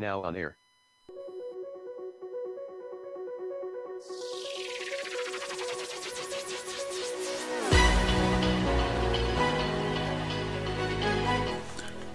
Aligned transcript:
now 0.00 0.22
on 0.22 0.34
air. 0.34 0.56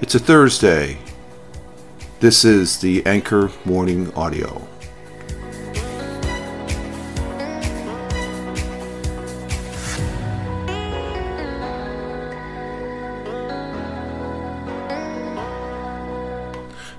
it's 0.00 0.14
a 0.14 0.20
Thursday. 0.20 0.96
This 2.18 2.46
is 2.46 2.78
the 2.78 3.04
Anchor 3.04 3.50
Morning 3.66 4.10
Audio. 4.14 4.66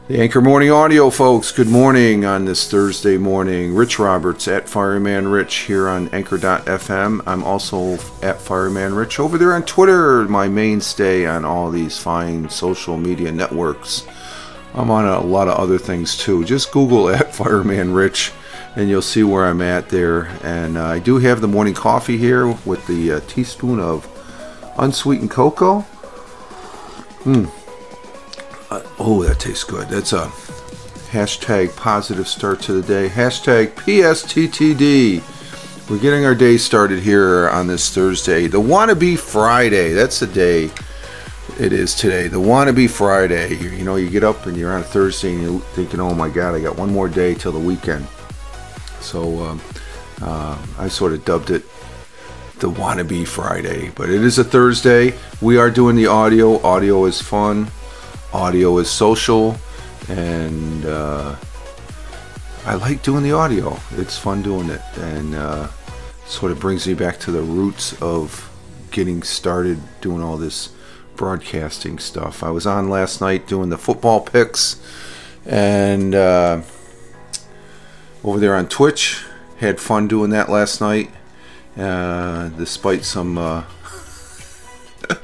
The 0.07 0.21
Anchor 0.21 0.39
Morning 0.39 0.69
Audio, 0.69 1.09
folks. 1.09 1.51
Good 1.51 1.67
morning 1.67 2.23
on 2.23 2.45
this 2.45 2.69
Thursday 2.69 3.17
morning. 3.17 3.73
Rich 3.73 3.97
Roberts 3.97 4.47
at 4.47 4.69
Fireman 4.69 5.29
Rich 5.29 5.55
here 5.61 5.89
on 5.89 6.09
Anchor.fm. 6.09 7.23
I'm 7.25 7.43
also 7.43 7.93
at 8.21 8.39
Fireman 8.39 8.93
Rich 8.93 9.19
over 9.19 9.39
there 9.39 9.55
on 9.55 9.63
Twitter, 9.63 10.25
my 10.25 10.47
mainstay 10.47 11.25
on 11.25 11.43
all 11.43 11.71
these 11.71 11.97
fine 11.97 12.47
social 12.51 12.99
media 12.99 13.31
networks. 13.31 14.05
I'm 14.77 14.91
on 14.91 15.05
a 15.05 15.19
lot 15.21 15.47
of 15.47 15.57
other 15.57 15.79
things 15.79 16.15
too. 16.15 16.45
Just 16.45 16.71
Google 16.71 17.09
at 17.15 17.33
Fireman 17.33 17.93
Rich 17.93 18.31
and 18.75 18.87
you'll 18.87 19.01
see 19.01 19.23
where 19.23 19.45
I'm 19.45 19.61
at 19.61 19.89
there. 19.89 20.25
And 20.43 20.77
uh, 20.77 20.85
I 20.85 20.99
do 20.99 21.17
have 21.17 21.41
the 21.41 21.47
morning 21.47 21.73
coffee 21.73 22.17
here 22.17 22.47
with 22.63 22.85
the 22.85 23.13
uh, 23.13 23.19
teaspoon 23.21 23.79
of 23.79 24.07
unsweetened 24.77 25.31
cocoa. 25.31 25.79
Hmm. 27.23 27.45
Uh, 28.69 28.83
oh, 28.99 29.23
that 29.23 29.39
tastes 29.39 29.63
good. 29.63 29.89
That's 29.89 30.13
a 30.13 30.27
hashtag 31.09 31.75
positive 31.75 32.27
start 32.27 32.61
to 32.61 32.73
the 32.73 32.87
day. 32.87 33.09
Hashtag 33.09 33.71
PSTTD. 33.71 35.23
We're 35.89 35.99
getting 35.99 36.25
our 36.25 36.35
day 36.35 36.57
started 36.57 36.99
here 36.99 37.49
on 37.49 37.65
this 37.65 37.89
Thursday. 37.89 38.45
The 38.45 38.61
Wannabe 38.61 39.17
Friday. 39.17 39.93
That's 39.93 40.19
the 40.19 40.27
day 40.27 40.69
it 41.59 41.73
is 41.73 41.95
today. 41.95 42.27
The 42.27 42.37
Wannabe 42.37 42.89
Friday. 42.89 43.55
You, 43.55 43.69
you 43.69 43.83
know, 43.83 43.95
you 43.95 44.09
get 44.09 44.23
up 44.23 44.45
and 44.45 44.55
you're 44.55 44.73
on 44.73 44.81
a 44.81 44.83
Thursday 44.83 45.33
and 45.33 45.41
you're 45.41 45.59
thinking, 45.59 45.99
oh 45.99 46.13
my 46.13 46.29
God, 46.29 46.55
I 46.55 46.61
got 46.61 46.77
one 46.77 46.91
more 46.91 47.09
day 47.09 47.33
till 47.33 47.51
the 47.51 47.59
weekend. 47.59 48.07
So 48.99 49.39
um, 49.43 49.61
uh, 50.21 50.57
I 50.77 50.87
sort 50.87 51.13
of 51.13 51.25
dubbed 51.25 51.51
it 51.51 51.63
the 52.59 52.69
Wannabe 52.69 53.27
Friday. 53.27 53.91
But 53.95 54.09
it 54.09 54.23
is 54.23 54.39
a 54.39 54.43
Thursday. 54.43 55.13
We 55.41 55.57
are 55.57 55.69
doing 55.69 55.95
the 55.95 56.07
audio. 56.07 56.61
Audio 56.63 57.05
is 57.05 57.21
fun 57.21 57.67
audio 58.33 58.77
is 58.77 58.89
social 58.89 59.57
and 60.09 60.85
uh, 60.85 61.35
I 62.65 62.75
like 62.75 63.01
doing 63.01 63.23
the 63.23 63.31
audio. 63.31 63.77
It's 63.91 64.17
fun 64.17 64.41
doing 64.41 64.69
it 64.69 64.81
and 64.97 65.35
uh, 65.35 65.67
sort 66.25 66.51
of 66.51 66.59
brings 66.59 66.87
me 66.87 66.93
back 66.93 67.19
to 67.21 67.31
the 67.31 67.41
roots 67.41 67.99
of 68.01 68.49
getting 68.91 69.23
started 69.23 69.79
doing 70.01 70.21
all 70.21 70.37
this 70.37 70.69
broadcasting 71.17 71.99
stuff. 71.99 72.43
I 72.43 72.51
was 72.51 72.65
on 72.65 72.89
last 72.89 73.19
night 73.19 73.47
doing 73.47 73.69
the 73.69 73.77
football 73.77 74.21
picks 74.21 74.79
and 75.45 76.13
uh, 76.13 76.61
over 78.23 78.39
there 78.39 78.55
on 78.55 78.67
Twitch. 78.67 79.23
Had 79.57 79.79
fun 79.79 80.07
doing 80.07 80.29
that 80.29 80.49
last 80.49 80.81
night, 80.81 81.09
uh, 81.77 82.49
despite 82.49 83.03
some. 83.03 83.37
Uh, 83.39 83.63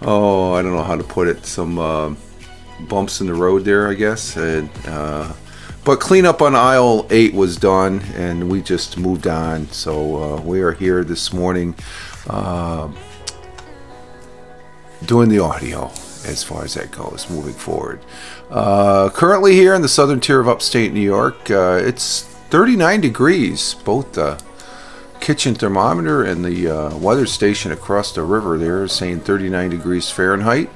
oh, 0.00 0.54
I 0.54 0.62
don't 0.62 0.72
know 0.72 0.82
how 0.82 0.96
to 0.96 1.04
put 1.04 1.28
it. 1.28 1.44
Some 1.44 1.78
uh, 1.78 2.14
bumps 2.88 3.20
in 3.20 3.26
the 3.26 3.34
road 3.34 3.64
there, 3.64 3.90
I 3.90 3.94
guess. 3.94 4.36
And, 4.36 4.70
uh, 4.86 5.34
but 5.84 6.00
cleanup 6.00 6.40
on 6.40 6.54
aisle 6.54 7.06
eight 7.10 7.34
was 7.34 7.58
done, 7.58 8.00
and 8.14 8.50
we 8.50 8.62
just 8.62 8.96
moved 8.96 9.26
on. 9.26 9.68
So 9.68 10.22
uh, 10.36 10.40
we 10.40 10.62
are 10.62 10.72
here 10.72 11.04
this 11.04 11.30
morning 11.30 11.74
doing 15.06 15.28
the 15.28 15.38
audio 15.38 15.90
as 16.24 16.42
far 16.42 16.64
as 16.64 16.74
that 16.74 16.90
goes, 16.90 17.28
moving 17.30 17.54
forward. 17.54 18.00
Uh, 18.50 19.10
currently 19.10 19.54
here 19.54 19.74
in 19.74 19.82
the 19.82 19.88
southern 19.88 20.20
tier 20.20 20.40
of 20.40 20.48
upstate 20.48 20.92
New 20.92 21.00
York, 21.00 21.50
uh, 21.50 21.78
it's 21.82 22.22
39 22.22 23.00
degrees. 23.00 23.74
Both 23.74 24.12
the 24.12 24.40
kitchen 25.20 25.54
thermometer 25.54 26.22
and 26.22 26.44
the 26.44 26.68
uh, 26.68 26.96
weather 26.98 27.24
station 27.24 27.72
across 27.72 28.12
the 28.12 28.22
river 28.22 28.58
there 28.58 28.86
saying 28.86 29.20
39 29.20 29.70
degrees 29.70 30.10
Fahrenheit. 30.10 30.68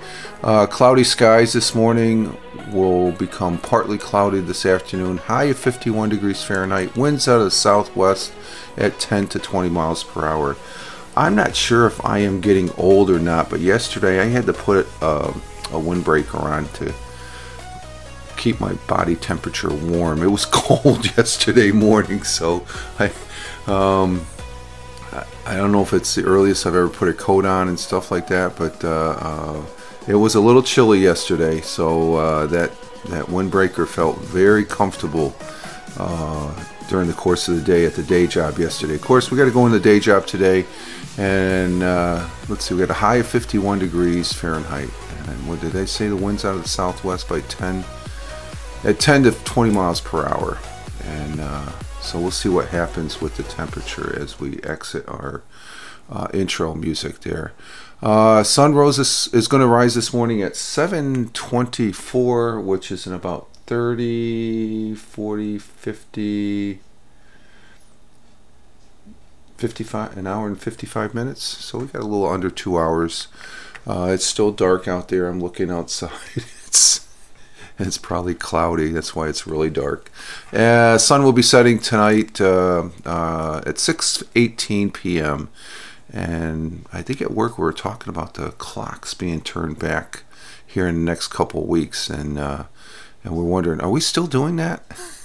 Uh, 0.43 0.67
cloudy 0.67 1.05
skies 1.05 1.53
this 1.53 1.75
morning 1.75 2.37
will 2.73 3.13
become 3.13 3.59
partly 3.59 3.99
cloudy 3.99 4.41
this 4.41 4.65
afternoon. 4.65 5.19
High 5.19 5.45
of 5.45 5.59
51 5.59 6.09
degrees 6.09 6.43
Fahrenheit. 6.43 6.97
Winds 6.97 7.29
out 7.29 7.39
of 7.39 7.45
the 7.45 7.51
southwest 7.51 8.33
at 8.77 8.99
10 8.99 9.27
to 9.29 9.39
20 9.39 9.69
miles 9.69 10.05
per 10.05 10.25
hour. 10.27 10.57
I'm 11.19 11.35
not 11.35 11.57
sure 11.57 11.85
if 11.85 12.05
I 12.05 12.19
am 12.19 12.41
getting 12.41 12.71
old 12.75 13.11
or 13.11 13.19
not, 13.19 13.51
but 13.51 13.59
yesterday 13.59 14.21
I 14.21 14.27
had 14.27 14.47
to 14.47 14.53
put 14.53 14.87
uh, 15.03 15.33
a 15.71 15.81
windbreaker 15.81 16.41
on 16.41 16.69
to 16.75 16.95
keep 18.37 18.61
my 18.61 18.75
body 18.87 19.17
temperature 19.17 19.75
warm. 19.75 20.23
It 20.23 20.29
was 20.29 20.45
cold 20.51 21.05
yesterday 21.17 21.73
morning, 21.73 22.23
so 22.23 22.65
I. 22.99 23.13
Um, 23.67 24.25
I 25.45 25.57
don't 25.57 25.73
know 25.73 25.81
if 25.81 25.95
it's 25.95 26.15
the 26.15 26.25
earliest 26.25 26.67
I've 26.67 26.75
ever 26.75 26.91
put 26.91 27.09
a 27.09 27.15
coat 27.15 27.47
on 27.47 27.69
and 27.69 27.81
stuff 27.81 28.11
like 28.11 28.29
that, 28.29 28.57
but 28.57 28.85
uh, 28.85 29.17
uh, 29.19 29.63
it 30.07 30.15
was 30.15 30.35
a 30.35 30.41
little 30.41 30.63
chilly 30.63 31.01
yesterday, 31.01 31.63
so 31.63 32.17
uh, 32.17 32.47
that 32.49 32.71
that 33.07 33.25
windbreaker 33.25 33.89
felt 33.89 34.19
very 34.19 34.65
comfortable 34.65 35.35
uh, 35.97 36.53
during 36.89 37.09
the 37.09 37.15
course 37.15 37.49
of 37.49 37.57
the 37.57 37.63
day 37.63 37.87
at 37.87 37.95
the 37.95 38.03
day 38.03 38.27
job 38.27 38.59
yesterday. 38.59 38.95
Of 38.95 39.01
course, 39.03 39.31
we 39.31 39.39
got 39.39 39.47
to 39.47 39.51
go 39.51 39.65
in 39.67 39.73
the 39.73 39.81
day 39.81 39.99
job 40.01 40.27
today, 40.27 40.67
and 41.19 41.83
uh, 41.83 42.27
let's 42.49 42.65
see, 42.65 42.75
we 42.75 42.81
got 42.81 42.91
a 42.91 42.95
high 42.95 43.17
of 43.17 43.27
51 43.27 43.81
degrees 43.81 44.33
Fahrenheit. 44.33 44.89
And 45.27 45.49
what 45.49 45.61
did 45.61 45.73
they 45.73 45.85
say? 45.85 46.09
The 46.09 46.17
winds 46.17 46.45
out 46.45 46.55
of 46.55 46.63
the 46.63 46.69
southwest 46.69 47.29
by 47.29 47.41
10 47.43 47.85
at 48.85 49.01
10 49.01 49.25
to 49.25 49.33
20 49.33 49.73
miles 49.73 50.01
per 50.01 50.25
hour, 50.27 50.57
and 51.03 51.41
uh, 51.41 51.69
so 52.01 52.21
we'll 52.21 52.31
see 52.31 52.49
what 52.49 52.69
happens 52.69 53.21
with 53.21 53.37
the 53.37 53.43
temperature 53.43 54.17
as 54.19 54.39
we 54.39 54.61
exit 54.63 55.07
our 55.09 55.43
uh, 56.09 56.29
intro 56.33 56.75
music 56.75 57.19
there. 57.21 57.53
Uh, 58.01 58.45
sun 58.45 58.75
rose 58.75 58.99
is, 58.99 59.29
is 59.35 59.49
going 59.49 59.61
to 59.61 59.67
rise 59.67 59.97
this 59.97 60.15
morning 60.15 60.41
at 60.43 60.53
7.24, 60.53 62.63
which 62.63 62.93
is 62.93 63.07
in 63.07 63.13
about 63.13 63.49
30, 63.67 64.95
40, 64.95 65.59
50, 65.59 66.81
55, 69.59 70.17
an 70.17 70.27
hour 70.27 70.47
and 70.47 70.61
55 70.61 71.15
minutes. 71.15 71.43
So 71.43 71.79
we 71.79 71.87
got 71.87 72.03
a 72.03 72.07
little 72.07 72.29
under 72.29 72.49
two 72.51 72.79
hours. 72.79 73.29
Uh, 73.87 74.11
it's 74.13 74.25
still 74.25 74.53
dark 74.53 74.87
out 74.87 75.09
there. 75.09 75.29
I'm 75.29 75.41
looking 75.41 75.71
outside. 75.71 76.11
it's 76.35 77.07
it's 77.79 77.99
probably 77.99 78.35
cloudy. 78.35 78.91
That's 78.91 79.15
why 79.15 79.29
it's 79.29 79.47
really 79.47 79.71
dark. 79.71 80.11
Uh, 80.53 80.99
sun 80.99 81.23
will 81.23 81.33
be 81.33 81.43
setting 81.43 81.79
tonight 81.79 82.41
uh, 82.41 82.89
uh, 83.05 83.63
at 83.67 83.77
6:18 83.77 84.93
p.m. 84.93 85.49
And 86.11 86.87
I 86.93 87.03
think 87.03 87.21
at 87.21 87.33
work 87.33 87.59
we 87.59 87.63
were 87.63 87.73
talking 87.73 88.09
about 88.11 88.35
the 88.35 88.53
clocks 88.53 89.13
being 89.15 89.41
turned 89.41 89.79
back 89.79 90.23
here 90.67 90.89
in 90.89 90.95
the 90.95 91.01
next 91.11 91.29
couple 91.29 91.67
weeks, 91.67 92.09
and 92.09 92.39
uh, 92.39 92.65
and 93.25 93.37
we're 93.37 93.45
wondering, 93.45 93.81
are 93.81 93.91
we 93.91 94.01
still 94.01 94.27
doing 94.27 94.57
that? 94.57 94.85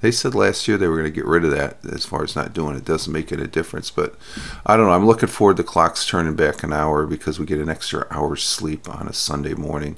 They 0.00 0.12
said 0.12 0.34
last 0.34 0.68
year 0.68 0.76
they 0.76 0.86
were 0.86 0.96
going 0.96 1.12
to 1.12 1.14
get 1.14 1.26
rid 1.26 1.44
of 1.44 1.50
that 1.50 1.78
as 1.84 2.04
far 2.04 2.22
as 2.22 2.36
not 2.36 2.52
doing 2.52 2.76
it. 2.76 2.84
Doesn't 2.84 3.12
make 3.12 3.32
it 3.32 3.40
a 3.40 3.46
difference, 3.48 3.90
but 3.90 4.14
I 4.64 4.76
don't 4.76 4.86
know. 4.86 4.92
I'm 4.92 5.06
looking 5.06 5.28
forward 5.28 5.56
to 5.56 5.64
clocks 5.64 6.06
turning 6.06 6.36
back 6.36 6.62
an 6.62 6.72
hour 6.72 7.06
because 7.06 7.38
we 7.38 7.46
get 7.46 7.60
an 7.60 7.68
extra 7.68 8.06
hour's 8.10 8.42
sleep 8.42 8.88
on 8.88 9.08
a 9.08 9.12
Sunday 9.12 9.54
morning 9.54 9.96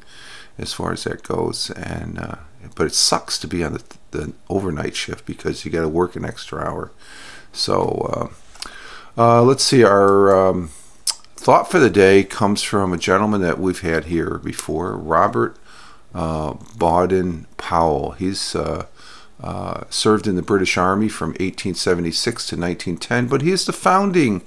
as 0.57 0.73
far 0.73 0.93
as 0.93 1.05
that 1.05 1.23
goes. 1.23 1.71
And 1.71 2.19
uh, 2.19 2.37
but 2.75 2.87
it 2.87 2.95
sucks 2.95 3.39
to 3.39 3.49
be 3.49 3.63
on 3.63 3.75
the, 3.75 3.83
the 4.11 4.33
overnight 4.49 4.97
shift 4.97 5.27
because 5.27 5.65
you 5.65 5.71
got 5.71 5.83
to 5.83 5.89
work 5.89 6.17
an 6.17 6.25
extra 6.25 6.61
hour. 6.61 6.93
So 7.53 8.33
uh, 9.19 9.21
uh, 9.21 9.43
let's 9.43 9.65
see. 9.65 9.85
Our 9.85 10.35
um, 10.35 10.71
thought 11.37 11.71
for 11.71 11.79
the 11.79 11.91
day 11.91 12.23
comes 12.23 12.63
from 12.63 12.93
a 12.93 12.99
gentleman 12.99 13.41
that 13.43 13.59
we've 13.59 13.81
had 13.81 14.07
here 14.07 14.39
before, 14.39 14.97
Robert 14.97 15.57
uh, 16.15 16.55
Baden 16.77 17.47
Powell. 17.57 18.13
He's 18.13 18.55
uh, 18.55 18.87
uh, 19.43 19.85
served 19.89 20.27
in 20.27 20.37
the 20.37 20.43
British 20.43 20.77
Army 20.77 21.09
from 21.09 21.31
1876 21.31 22.47
to 22.47 22.57
1910, 22.57 23.27
but 23.27 23.43
he 23.43 23.51
is 23.51 23.65
the 23.65 23.73
founding 23.73 24.43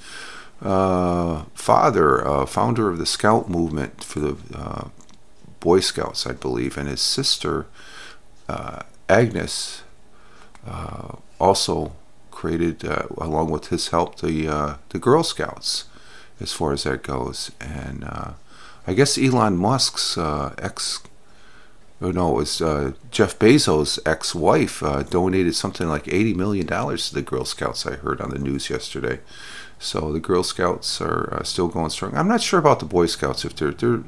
uh, 0.61 1.43
father, 1.53 2.25
uh, 2.25 2.45
founder 2.45 2.89
of 2.89 2.97
the 2.97 3.05
Scout 3.05 3.49
movement 3.49 4.03
for 4.03 4.19
the 4.19 4.37
uh, 4.55 4.87
Boy 5.59 5.79
Scouts, 5.79 6.25
I 6.27 6.33
believe, 6.33 6.77
and 6.77 6.87
his 6.87 7.01
sister 7.01 7.65
uh, 8.47 8.83
Agnes 9.09 9.83
also 11.39 11.91
created, 12.31 12.83
along 13.17 13.49
with 13.49 13.67
his 13.67 13.89
help, 13.89 14.19
the 14.19 14.77
the 14.89 14.99
Girl 14.99 15.23
Scouts, 15.23 15.85
as 16.39 16.53
far 16.53 16.71
as 16.71 16.83
that 16.83 17.03
goes. 17.03 17.51
And 17.59 18.05
I 18.85 18.93
guess 18.93 19.17
Elon 19.17 19.57
Musk's 19.57 20.17
ex, 20.17 21.01
oh 22.01 22.11
no, 22.11 22.31
it 22.31 22.35
was 22.35 22.61
uh, 22.61 22.93
Jeff 23.11 23.37
Bezos' 23.39 23.99
ex-wife 24.05 24.81
donated 25.09 25.55
something 25.55 25.87
like 25.87 26.07
eighty 26.07 26.33
million 26.33 26.65
dollars 26.65 27.09
to 27.09 27.15
the 27.15 27.21
Girl 27.21 27.45
Scouts. 27.45 27.85
I 27.85 27.95
heard 27.95 28.21
on 28.21 28.29
the 28.29 28.39
news 28.39 28.69
yesterday. 28.69 29.19
So 29.79 30.13
the 30.13 30.19
Girl 30.19 30.43
Scouts 30.43 31.01
are 31.01 31.41
still 31.43 31.67
going 31.67 31.89
strong. 31.89 32.15
I'm 32.15 32.27
not 32.27 32.41
sure 32.41 32.59
about 32.59 32.79
the 32.79 32.85
Boy 32.85 33.05
Scouts 33.05 33.43
if 33.45 33.55
they're 33.55 33.71
they're 33.71 34.03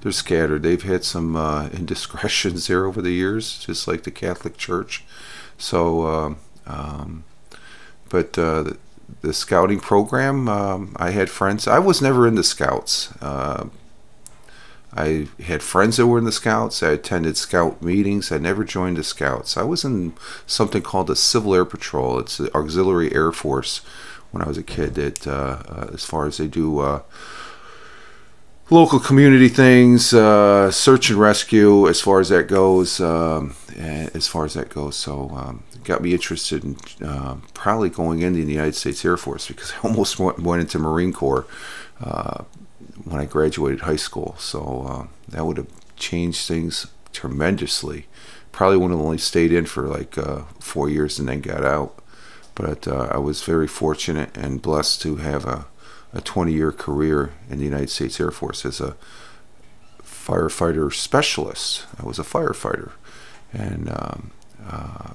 they're 0.00 0.12
scattered. 0.12 0.62
They've 0.62 0.82
had 0.82 1.04
some 1.04 1.36
indiscretions 1.72 2.66
there 2.66 2.86
over 2.86 3.02
the 3.02 3.12
years, 3.12 3.58
just 3.58 3.86
like 3.86 4.04
the 4.04 4.10
Catholic 4.10 4.56
Church. 4.56 5.04
So. 5.58 6.06
Um, 6.06 6.38
um, 6.66 7.24
but 8.08 8.38
uh, 8.38 8.62
the, 8.62 8.78
the, 9.22 9.32
scouting 9.32 9.80
program, 9.80 10.48
um, 10.48 10.94
I 10.96 11.10
had 11.10 11.30
friends. 11.30 11.66
I 11.66 11.78
was 11.78 12.02
never 12.02 12.26
in 12.26 12.34
the 12.34 12.44
scouts. 12.44 13.12
I 14.94 15.28
had 15.44 15.62
friends 15.62 15.96
that 15.96 16.06
were 16.06 16.18
in 16.18 16.24
the 16.24 16.32
scouts. 16.32 16.82
I 16.82 16.90
attended 16.90 17.36
scout 17.36 17.80
meetings. 17.80 18.32
I 18.32 18.38
never 18.38 18.64
joined 18.64 18.96
the 18.96 19.04
scouts. 19.04 19.56
I 19.56 19.62
was 19.62 19.84
in 19.84 20.14
something 20.46 20.82
called 20.82 21.06
the 21.06 21.16
Civil 21.16 21.54
Air 21.54 21.64
Patrol. 21.64 22.18
It's 22.18 22.38
the 22.38 22.54
Auxiliary 22.56 23.14
Air 23.14 23.30
Force 23.30 23.82
when 24.32 24.42
I 24.42 24.48
was 24.48 24.58
a 24.58 24.62
kid. 24.62 24.94
That 24.94 25.26
uh, 25.26 25.62
uh 25.68 25.90
as 25.92 26.04
far 26.04 26.26
as 26.26 26.38
they 26.38 26.48
do 26.48 26.80
uh, 26.80 27.02
local 28.68 28.98
community 28.98 29.48
things, 29.48 30.12
uh, 30.12 30.72
search 30.72 31.10
and 31.10 31.20
rescue, 31.20 31.88
as 31.88 32.00
far 32.00 32.18
as 32.18 32.30
that 32.30 32.48
goes. 32.48 33.00
Um, 33.00 33.54
as 33.78 34.26
far 34.26 34.44
as 34.44 34.54
that 34.54 34.68
goes, 34.68 34.96
so 34.96 35.30
um, 35.30 35.62
got 35.84 36.02
me 36.02 36.12
interested 36.12 36.64
in 36.64 36.76
uh, 37.06 37.36
probably 37.54 37.88
going 37.88 38.20
into 38.20 38.44
the 38.44 38.52
United 38.52 38.74
States 38.74 39.04
Air 39.04 39.16
Force 39.16 39.48
because 39.48 39.72
I 39.82 39.88
almost 39.88 40.18
went, 40.18 40.40
went 40.40 40.60
into 40.62 40.78
Marine 40.78 41.12
Corps 41.12 41.46
uh, 42.00 42.44
when 43.04 43.20
I 43.20 43.24
graduated 43.24 43.80
high 43.80 43.96
school. 43.96 44.36
So 44.38 44.86
uh, 44.88 45.06
that 45.28 45.46
would 45.46 45.56
have 45.56 45.96
changed 45.96 46.46
things 46.46 46.86
tremendously. 47.12 48.06
Probably 48.52 48.76
would 48.76 48.90
have 48.90 49.00
only 49.00 49.18
stayed 49.18 49.52
in 49.52 49.66
for 49.66 49.86
like 49.86 50.18
uh, 50.18 50.42
four 50.58 50.88
years 50.88 51.18
and 51.18 51.28
then 51.28 51.40
got 51.40 51.64
out. 51.64 51.96
But 52.54 52.86
uh, 52.86 53.08
I 53.12 53.18
was 53.18 53.42
very 53.42 53.68
fortunate 53.68 54.36
and 54.36 54.60
blessed 54.60 55.00
to 55.02 55.16
have 55.16 55.44
a 55.46 55.66
a 56.12 56.20
20 56.20 56.52
year 56.52 56.72
career 56.72 57.32
in 57.48 57.58
the 57.58 57.64
United 57.64 57.90
States 57.90 58.20
Air 58.20 58.30
Force 58.30 58.64
as 58.64 58.80
a 58.80 58.96
firefighter 60.02 60.92
specialist. 60.92 61.86
I 61.98 62.04
was 62.04 62.18
a 62.18 62.22
firefighter. 62.22 62.92
And 63.52 63.88
um, 63.88 64.30
uh, 64.66 65.12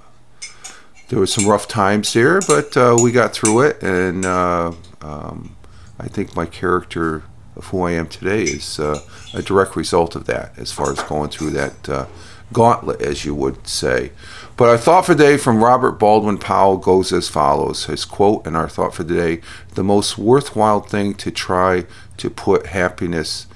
there 1.09 1.19
was 1.19 1.33
some 1.33 1.47
rough 1.47 1.67
times 1.67 2.13
there, 2.13 2.41
but 2.41 2.75
uh, 2.75 2.97
we 3.01 3.11
got 3.11 3.33
through 3.33 3.61
it. 3.61 3.81
And 3.83 4.25
uh, 4.25 4.73
um, 5.01 5.55
I 5.99 6.07
think 6.07 6.35
my 6.35 6.45
character 6.45 7.23
of 7.55 7.65
who 7.67 7.83
I 7.83 7.91
am 7.91 8.07
today 8.07 8.43
is 8.43 8.79
uh, 8.79 9.01
a 9.33 9.41
direct 9.41 9.75
result 9.75 10.15
of 10.15 10.25
that, 10.25 10.57
as 10.57 10.71
far 10.71 10.91
as 10.91 11.01
going 11.03 11.29
through 11.29 11.51
that 11.51 11.89
uh, 11.89 12.05
gauntlet, 12.53 13.01
as 13.01 13.25
you 13.25 13.33
would 13.35 13.67
say. 13.67 14.11
But 14.57 14.69
our 14.69 14.77
thought 14.77 15.05
for 15.05 15.15
the 15.15 15.23
day 15.23 15.37
from 15.37 15.63
Robert 15.63 15.93
Baldwin 15.93 16.37
Powell 16.37 16.77
goes 16.77 17.11
as 17.11 17.29
follows. 17.29 17.85
His 17.85 18.05
quote 18.05 18.45
and 18.45 18.55
our 18.55 18.69
thought 18.69 18.93
for 18.93 19.03
the 19.03 19.15
day 19.15 19.41
the 19.73 19.83
most 19.83 20.17
worthwhile 20.17 20.81
thing 20.81 21.13
to 21.15 21.31
try 21.31 21.85
to 22.17 22.29
put 22.29 22.67
happiness 22.67 23.47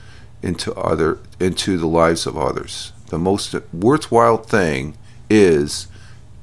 into 0.41 0.73
other 0.75 1.19
into 1.39 1.77
the 1.77 1.87
lives 1.87 2.25
of 2.25 2.37
others. 2.37 2.93
The 3.07 3.19
most 3.19 3.55
worthwhile 3.73 4.37
thing 4.37 4.97
is 5.29 5.87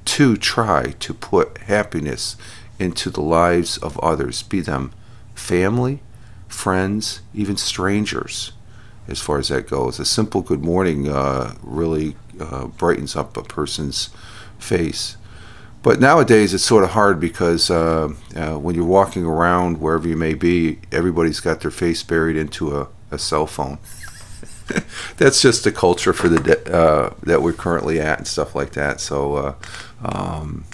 to 0.04 0.36
try 0.36 0.94
to 0.98 1.14
put 1.14 1.58
happiness 1.58 2.36
into 2.78 3.10
the 3.10 3.22
lives 3.22 3.78
of 3.78 3.98
others, 4.00 4.42
be 4.42 4.60
them 4.60 4.92
family, 5.34 6.00
friends, 6.56 7.20
even 7.34 7.56
strangers, 7.56 8.52
as 9.08 9.20
far 9.20 9.38
as 9.38 9.48
that 9.48 9.68
goes. 9.68 10.00
A 10.00 10.04
simple 10.04 10.40
good 10.40 10.64
morning 10.64 11.06
uh, 11.06 11.54
really 11.62 12.16
uh, 12.40 12.66
brightens 12.66 13.14
up 13.14 13.36
a 13.36 13.42
person's 13.42 14.08
face. 14.58 15.16
But 15.82 16.00
nowadays 16.00 16.54
it's 16.54 16.64
sort 16.64 16.82
of 16.82 16.90
hard 16.90 17.20
because 17.20 17.70
uh, 17.70 18.08
uh, 18.34 18.54
when 18.58 18.74
you're 18.74 18.84
walking 18.84 19.24
around 19.24 19.80
wherever 19.80 20.08
you 20.08 20.16
may 20.16 20.32
be, 20.32 20.80
everybody's 20.90 21.40
got 21.40 21.60
their 21.60 21.70
face 21.70 22.02
buried 22.02 22.36
into 22.36 22.76
a, 22.76 22.88
a 23.10 23.18
cell 23.18 23.46
phone. 23.46 23.78
That's 25.18 25.40
just 25.40 25.62
the 25.62 25.70
culture 25.70 26.14
for 26.14 26.28
the 26.28 26.74
uh, 26.74 27.14
that 27.22 27.42
we're 27.42 27.52
currently 27.52 28.00
at 28.00 28.18
and 28.18 28.26
stuff 28.26 28.54
like 28.54 28.72
that. 28.72 29.00
So, 29.00 29.36
uh, 29.36 29.54
um, 30.02 30.64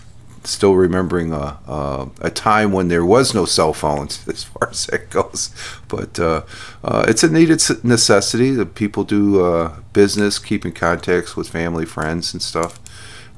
still 0.44 0.74
remembering 0.74 1.32
a, 1.32 1.58
a, 1.66 2.08
a, 2.20 2.30
time 2.30 2.72
when 2.72 2.88
there 2.88 3.04
was 3.04 3.34
no 3.34 3.44
cell 3.44 3.72
phones 3.72 4.26
as 4.28 4.44
far 4.44 4.70
as 4.70 4.86
that 4.86 5.10
goes. 5.10 5.54
But 5.88 6.18
uh, 6.18 6.42
uh, 6.82 7.04
it's 7.08 7.22
a 7.22 7.30
needed 7.30 7.62
necessity 7.84 8.50
that 8.52 8.74
people 8.74 9.04
do 9.04 9.44
uh, 9.44 9.76
business, 9.92 10.38
keeping 10.38 10.72
contacts 10.72 11.36
with 11.36 11.48
family, 11.48 11.84
friends, 11.84 12.32
and 12.32 12.42
stuff. 12.42 12.80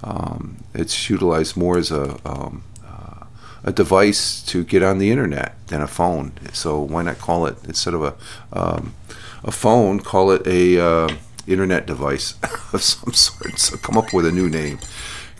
Um, 0.02 0.58
it's 0.74 1.08
utilized 1.08 1.56
more 1.56 1.78
as 1.78 1.90
a 1.90 2.18
um, 2.28 2.64
uh, 2.84 3.26
a 3.64 3.72
device 3.72 4.42
to 4.42 4.64
get 4.64 4.82
on 4.82 4.98
the 4.98 5.10
internet 5.10 5.54
than 5.68 5.80
a 5.80 5.88
phone. 5.88 6.32
So 6.52 6.80
why 6.80 7.02
not 7.02 7.18
call 7.18 7.46
it 7.46 7.56
instead 7.64 7.94
of 7.94 8.02
a 8.02 8.14
um, 8.52 8.94
a 9.42 9.50
phone, 9.50 10.00
call 10.00 10.30
it 10.30 10.46
a 10.46 10.82
uh, 10.82 11.08
internet 11.46 11.86
device 11.86 12.34
of 12.72 12.82
some 12.82 13.12
sort. 13.12 13.58
So 13.58 13.76
come 13.76 13.96
up 13.96 14.12
with 14.12 14.26
a 14.26 14.32
new 14.32 14.48
name 14.48 14.78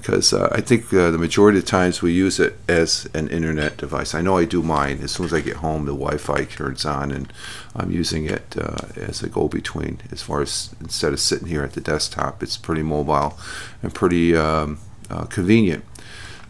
because 0.05 0.35
uh, 0.35 0.51
I 0.53 0.61
think 0.61 0.93
uh, 0.93 1.11
the 1.11 1.17
majority 1.17 1.59
of 1.61 1.65
times 1.65 2.03
we 2.03 2.13
use 2.13 2.39
it 2.39 2.59
as 2.69 3.09
an 3.15 3.29
internet 3.29 3.79
device. 3.79 4.15
I 4.15 4.21
know 4.21 4.37
I 4.37 4.45
do 4.45 4.63
mine. 4.63 4.99
As 5.01 5.13
soon 5.13 5.25
as 5.25 5.33
I 5.33 5.41
get 5.41 5.57
home, 5.57 5.87
the 5.87 5.95
Wi-Fi 5.95 6.45
turns 6.45 6.85
on, 6.85 7.11
and 7.11 7.33
I'm 7.75 7.91
using 7.91 8.27
it 8.27 8.55
uh, 8.61 8.77
as 8.97 9.23
a 9.23 9.31
go-between. 9.31 10.03
As 10.13 10.21
far 10.21 10.43
as 10.43 10.75
instead 10.79 11.15
of 11.15 11.21
sitting 11.21 11.49
here 11.49 11.65
at 11.65 11.73
the 11.73 11.81
desktop, 11.81 12.43
it's 12.43 12.59
pretty 12.59 12.83
mobile 12.83 13.39
and 13.83 13.95
pretty 13.95 14.37
um, 14.37 14.79
uh, 15.09 15.25
convenient. 15.25 15.87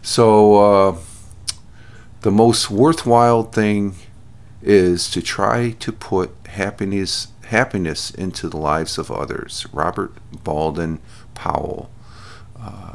So 0.01 0.57
uh, 0.57 0.97
the 2.23 2.31
most 2.31 2.69
worthwhile 2.69 3.43
thing 3.43 3.95
is 4.61 5.09
to 5.11 5.21
try 5.21 5.71
to 5.79 5.93
put 5.93 6.31
happiness 6.47 7.29
happiness 7.45 8.11
into 8.11 8.49
the 8.49 8.57
lives 8.57 8.97
of 8.97 9.09
others. 9.09 9.65
Robert 9.71 10.11
Baldwin 10.43 10.99
Powell. 11.35 11.89
Uh, 12.59 12.94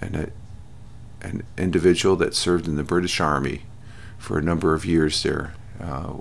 and 0.00 0.16
a, 0.16 0.30
an 1.20 1.44
individual 1.56 2.16
that 2.16 2.34
served 2.34 2.66
in 2.66 2.76
the 2.76 2.84
British 2.84 3.20
Army 3.20 3.62
for 4.18 4.38
a 4.38 4.42
number 4.42 4.74
of 4.74 4.84
years 4.84 5.22
there. 5.22 5.54
Uh, 5.80 6.18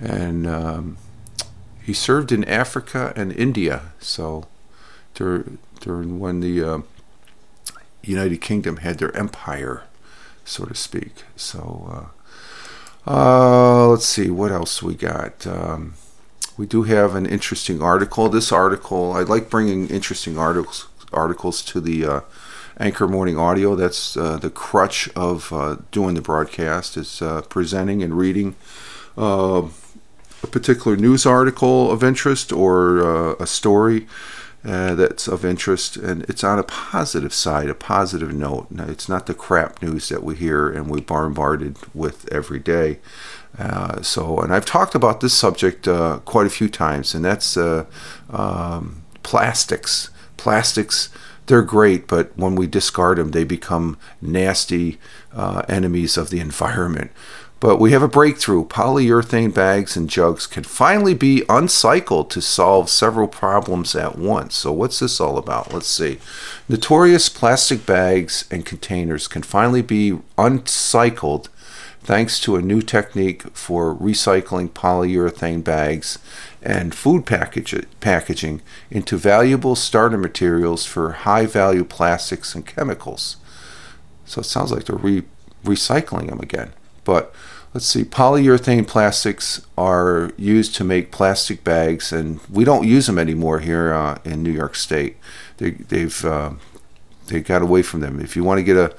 and 0.00 0.46
um, 0.46 0.96
he 1.84 1.92
served 1.92 2.32
in 2.32 2.44
Africa 2.44 3.12
and 3.16 3.32
India. 3.32 3.92
So 4.00 4.46
during, 5.14 5.58
during 5.80 6.18
when 6.18 6.40
the 6.40 6.62
uh, 6.62 6.78
United 8.02 8.40
Kingdom 8.40 8.78
had 8.78 8.98
their 8.98 9.16
empire, 9.16 9.84
so 10.44 10.64
to 10.64 10.74
speak. 10.74 11.24
So 11.36 12.10
uh, 13.06 13.10
uh, 13.10 13.88
let's 13.88 14.06
see, 14.06 14.30
what 14.30 14.52
else 14.52 14.82
we 14.82 14.94
got? 14.94 15.46
Um, 15.46 15.94
we 16.56 16.66
do 16.66 16.82
have 16.84 17.14
an 17.14 17.26
interesting 17.26 17.82
article. 17.82 18.28
This 18.28 18.52
article, 18.52 19.12
I 19.12 19.22
like 19.22 19.50
bringing 19.50 19.88
interesting 19.88 20.38
articles 20.38 20.88
articles 21.12 21.62
to 21.62 21.80
the 21.80 22.06
uh, 22.06 22.20
Anchor 22.82 23.06
Morning 23.06 23.38
Audio. 23.38 23.76
That's 23.76 24.16
uh, 24.16 24.38
the 24.38 24.50
crutch 24.50 25.08
of 25.14 25.52
uh, 25.52 25.76
doing 25.92 26.16
the 26.16 26.20
broadcast 26.20 26.96
is 26.96 27.22
uh, 27.22 27.42
presenting 27.42 28.02
and 28.02 28.18
reading 28.18 28.56
uh, 29.16 29.62
a 30.42 30.46
particular 30.48 30.96
news 30.96 31.24
article 31.24 31.92
of 31.92 32.02
interest 32.02 32.52
or 32.52 33.00
uh, 33.00 33.34
a 33.38 33.46
story 33.46 34.08
uh, 34.64 34.96
that's 34.96 35.28
of 35.28 35.44
interest, 35.44 35.96
and 35.96 36.22
it's 36.24 36.42
on 36.42 36.58
a 36.58 36.64
positive 36.64 37.32
side, 37.32 37.68
a 37.68 37.74
positive 37.74 38.34
note. 38.34 38.66
Now, 38.68 38.88
it's 38.88 39.08
not 39.08 39.26
the 39.26 39.34
crap 39.34 39.80
news 39.80 40.08
that 40.08 40.24
we 40.24 40.34
hear 40.34 40.68
and 40.68 40.90
we're 40.90 41.02
bombarded 41.02 41.76
with 41.94 42.28
every 42.32 42.58
day. 42.58 42.98
so, 44.02 44.40
and 44.40 44.52
I've 44.52 44.66
talked 44.66 44.96
about 44.96 45.20
this 45.20 45.34
subject 45.34 45.84
quite 46.24 46.46
a 46.48 46.50
few 46.50 46.68
times, 46.68 47.14
and 47.14 47.24
that's 47.24 47.56
um, 47.56 49.04
plastics. 49.22 50.10
Plastics 50.36 51.10
they're 51.46 51.62
great, 51.62 52.06
but 52.06 52.36
when 52.36 52.54
we 52.54 52.66
discard 52.66 53.18
them, 53.18 53.32
they 53.32 53.44
become 53.44 53.98
nasty 54.20 54.98
uh, 55.32 55.62
enemies 55.68 56.16
of 56.16 56.30
the 56.30 56.40
environment. 56.40 57.10
But 57.62 57.78
we 57.78 57.92
have 57.92 58.02
a 58.02 58.08
breakthrough. 58.08 58.66
Polyurethane 58.66 59.54
bags 59.54 59.96
and 59.96 60.10
jugs 60.10 60.48
can 60.48 60.64
finally 60.64 61.14
be 61.14 61.42
uncycled 61.48 62.28
to 62.30 62.42
solve 62.42 62.90
several 62.90 63.28
problems 63.28 63.94
at 63.94 64.18
once. 64.18 64.56
So, 64.56 64.72
what's 64.72 64.98
this 64.98 65.20
all 65.20 65.38
about? 65.38 65.72
Let's 65.72 65.86
see. 65.86 66.18
Notorious 66.68 67.28
plastic 67.28 67.86
bags 67.86 68.46
and 68.50 68.66
containers 68.66 69.28
can 69.28 69.42
finally 69.42 69.82
be 69.82 70.18
uncycled 70.36 71.48
thanks 72.02 72.40
to 72.40 72.56
a 72.56 72.62
new 72.62 72.82
technique 72.82 73.44
for 73.56 73.94
recycling 73.94 74.68
polyurethane 74.68 75.62
bags 75.62 76.18
and 76.62 76.94
food 76.94 77.26
package, 77.26 77.74
packaging 78.00 78.62
into 78.90 79.16
valuable 79.16 79.74
starter 79.74 80.18
materials 80.18 80.86
for 80.86 81.12
high 81.12 81.46
value 81.46 81.84
plastics 81.84 82.54
and 82.54 82.66
chemicals. 82.66 83.36
So 84.24 84.40
it 84.40 84.44
sounds 84.44 84.70
like 84.70 84.84
they're 84.84 84.96
re- 84.96 85.24
recycling 85.64 86.28
them 86.28 86.40
again. 86.40 86.72
But 87.04 87.34
let's 87.74 87.86
see, 87.86 88.04
polyurethane 88.04 88.86
plastics 88.86 89.66
are 89.76 90.30
used 90.36 90.74
to 90.76 90.84
make 90.84 91.12
plastic 91.12 91.64
bags, 91.64 92.12
and 92.12 92.40
we 92.48 92.64
don't 92.64 92.86
use 92.86 93.06
them 93.06 93.18
anymore 93.18 93.58
here 93.60 93.92
uh, 93.92 94.18
in 94.24 94.42
New 94.42 94.52
York 94.52 94.76
State. 94.76 95.16
They, 95.56 95.70
they've 95.70 96.24
uh, 96.24 96.52
they 97.26 97.40
got 97.40 97.62
away 97.62 97.82
from 97.82 98.00
them. 98.00 98.20
If 98.20 98.36
you 98.36 98.44
want 98.44 98.58
to 98.58 98.64
get 98.64 98.76
a 98.76 98.94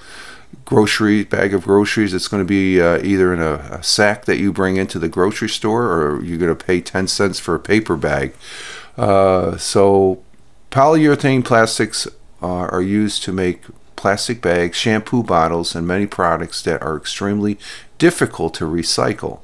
grocery 0.65 1.23
bag 1.23 1.53
of 1.53 1.63
groceries, 1.63 2.13
it's 2.13 2.27
going 2.27 2.41
to 2.41 2.47
be 2.47 2.81
uh, 2.81 3.01
either 3.03 3.33
in 3.33 3.41
a, 3.41 3.55
a, 3.55 3.83
sack 3.83 4.25
that 4.25 4.37
you 4.37 4.53
bring 4.53 4.77
into 4.77 4.97
the 4.97 5.09
grocery 5.09 5.49
store, 5.49 5.91
or 5.91 6.23
you're 6.23 6.37
going 6.37 6.55
to 6.55 6.65
pay 6.65 6.79
10 6.81 7.07
cents 7.07 7.39
for 7.39 7.55
a 7.55 7.59
paper 7.59 7.95
bag. 7.97 8.33
Uh, 8.97 9.57
so 9.57 10.23
polyurethane 10.71 11.43
plastics 11.43 12.07
are 12.41 12.81
used 12.81 13.23
to 13.23 13.31
make 13.31 13.61
plastic 13.95 14.41
bags, 14.41 14.75
shampoo 14.75 15.23
bottles, 15.23 15.75
and 15.75 15.87
many 15.87 16.05
products 16.05 16.61
that 16.63 16.81
are 16.81 16.97
extremely 16.97 17.57
difficult 17.97 18.53
to 18.53 18.65
recycle. 18.65 19.39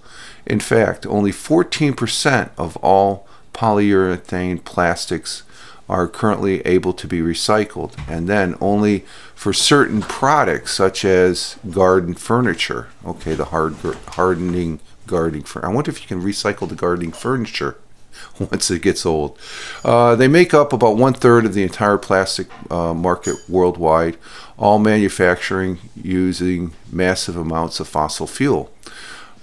In 0.46 0.60
fact, 0.60 1.06
only 1.06 1.32
14% 1.32 2.50
of 2.58 2.76
all 2.78 3.26
polyurethane 3.54 4.64
plastics 4.66 5.44
are 5.90 6.08
currently 6.08 6.62
able 6.62 6.94
to 6.94 7.08
be 7.08 7.20
recycled, 7.20 7.96
and 8.08 8.30
then 8.30 8.56
only 8.62 9.00
for 9.34 9.52
certain 9.52 10.02
products 10.02 10.74
such 10.74 11.04
as 11.04 11.58
garden 11.70 12.14
furniture. 12.14 12.90
Okay, 13.04 13.34
the 13.34 13.46
hard 13.46 13.76
hardening 14.10 14.80
gardening 15.08 15.44
furniture. 15.44 15.68
I 15.68 15.74
wonder 15.74 15.90
if 15.90 16.02
you 16.02 16.08
can 16.08 16.22
recycle 16.22 16.70
the 16.70 16.76
gardening 16.76 17.12
furniture 17.12 17.78
once 18.40 18.70
it 18.70 18.84
gets 18.84 19.06
old. 19.06 19.38
Uh, 19.84 20.16
they 20.16 20.28
make 20.28 20.54
up 20.54 20.72
about 20.72 20.96
one 20.96 21.14
third 21.14 21.46
of 21.46 21.56
the 21.56 21.64
entire 21.64 21.98
plastic 21.98 22.48
uh, 22.72 22.94
market 22.94 23.36
worldwide, 23.50 24.18
all 24.58 24.78
manufacturing 24.78 25.80
using 25.96 26.74
massive 26.92 27.36
amounts 27.36 27.80
of 27.80 27.88
fossil 27.88 28.28
fuel. 28.28 28.72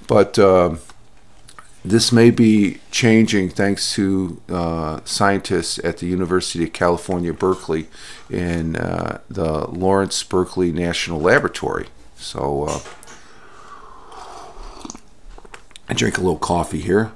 But 0.07 0.39
uh, 0.39 0.77
this 1.87 2.11
may 2.11 2.31
be 2.31 2.79
changing 2.91 3.49
thanks 3.49 3.95
to 3.95 4.41
uh, 4.49 5.01
scientists 5.05 5.79
at 5.85 5.99
the 5.99 6.07
University 6.07 6.65
of 6.65 6.73
California, 6.73 7.33
Berkeley, 7.33 7.87
in 8.29 8.77
uh, 8.77 9.21
the 9.31 9.67
Lawrence 9.69 10.23
Berkeley 10.23 10.73
National 10.73 11.21
Laboratory. 11.21 11.87
So 12.17 12.65
uh, 12.65 12.81
I 15.89 15.95
drink 15.95 16.19
a 16.19 16.21
little 16.21 16.39
coffee 16.39 16.81
here. 16.81 17.13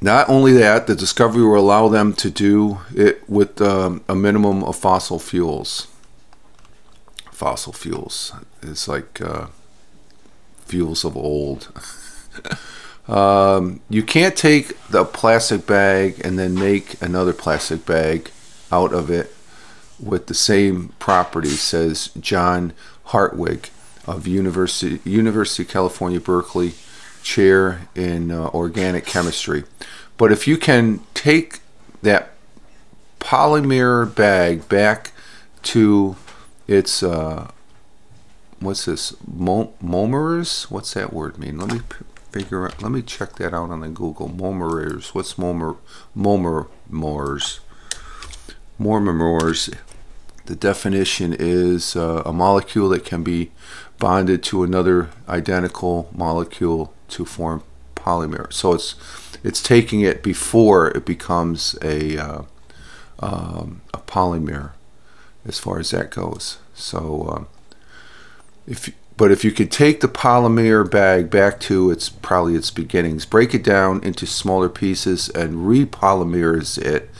Not 0.00 0.28
only 0.28 0.52
that, 0.52 0.86
the 0.86 0.94
discovery 0.94 1.42
will 1.42 1.58
allow 1.58 1.88
them 1.88 2.12
to 2.14 2.30
do 2.30 2.78
it 2.94 3.28
with 3.28 3.60
um, 3.60 4.04
a 4.08 4.14
minimum 4.14 4.62
of 4.62 4.76
fossil 4.76 5.18
fuels. 5.18 5.88
Fossil 7.32 7.72
fuels. 7.72 8.32
It's 8.62 8.86
like 8.86 9.20
uh, 9.20 9.46
fuels 10.68 11.04
of 11.04 11.16
old. 11.16 11.68
um, 13.08 13.80
you 13.88 14.02
can't 14.02 14.36
take 14.36 14.78
the 14.88 15.04
plastic 15.04 15.66
bag 15.66 16.20
and 16.24 16.38
then 16.38 16.54
make 16.54 17.00
another 17.02 17.32
plastic 17.32 17.84
bag 17.86 18.30
out 18.70 18.92
of 18.92 19.10
it 19.10 19.34
with 19.98 20.26
the 20.26 20.34
same 20.34 20.90
properties, 20.98 21.60
says 21.60 22.10
John 22.20 22.72
Hartwig 23.04 23.70
of 24.06 24.26
University 24.26 25.00
University 25.08 25.64
of 25.64 25.68
California 25.68 26.20
Berkeley, 26.20 26.74
chair 27.22 27.88
in 27.94 28.30
uh, 28.30 28.48
organic 28.48 29.04
chemistry. 29.06 29.64
But 30.16 30.32
if 30.32 30.46
you 30.46 30.56
can 30.56 31.00
take 31.14 31.60
that 32.02 32.30
polymer 33.20 34.14
bag 34.14 34.68
back 34.68 35.12
to 35.62 36.16
its 36.66 37.02
uh, 37.02 37.50
what's 38.60 38.84
this? 38.84 39.12
Monomers 39.12 40.70
what's 40.70 40.94
that 40.94 41.12
word 41.12 41.38
mean? 41.38 41.58
Let 41.58 41.72
me 41.72 41.80
figure 42.32 42.66
out 42.66 42.82
let 42.82 42.92
me 42.92 43.02
check 43.02 43.34
that 43.36 43.54
out 43.54 43.70
on 43.70 43.80
the 43.80 43.88
google. 43.88 44.28
Monomers 44.28 45.14
what's 45.14 45.34
momer 45.34 45.76
monomers 46.16 47.60
monomers 48.80 49.74
the 50.48 50.56
definition 50.56 51.36
is 51.38 51.94
uh, 51.94 52.22
a 52.24 52.32
molecule 52.32 52.88
that 52.88 53.04
can 53.04 53.22
be 53.22 53.50
bonded 53.98 54.42
to 54.44 54.62
another 54.62 55.10
identical 55.28 56.08
molecule 56.14 56.94
to 57.08 57.26
form 57.26 57.62
polymer. 57.94 58.50
So 58.50 58.72
it's 58.72 58.94
it's 59.44 59.62
taking 59.62 60.00
it 60.00 60.22
before 60.22 60.88
it 60.88 61.04
becomes 61.04 61.76
a 61.82 62.16
uh, 62.16 62.42
um, 63.20 63.82
a 63.92 63.98
polymer 63.98 64.72
as 65.44 65.58
far 65.58 65.78
as 65.78 65.90
that 65.90 66.10
goes. 66.10 66.58
So 66.74 67.28
um, 67.30 67.46
if 68.68 68.92
but 69.16 69.32
if 69.32 69.44
you 69.44 69.50
could 69.50 69.72
take 69.72 70.00
the 70.00 70.06
polymer 70.06 70.88
bag 70.88 71.28
back 71.28 71.58
to 71.58 71.90
its 71.90 72.08
probably 72.08 72.54
its 72.54 72.70
beginnings, 72.70 73.26
break 73.26 73.52
it 73.52 73.64
down 73.64 74.00
into 74.04 74.26
smaller 74.26 74.68
pieces 74.68 75.28
and 75.30 75.66
repolymerize 75.66 76.78
it, 76.78 77.10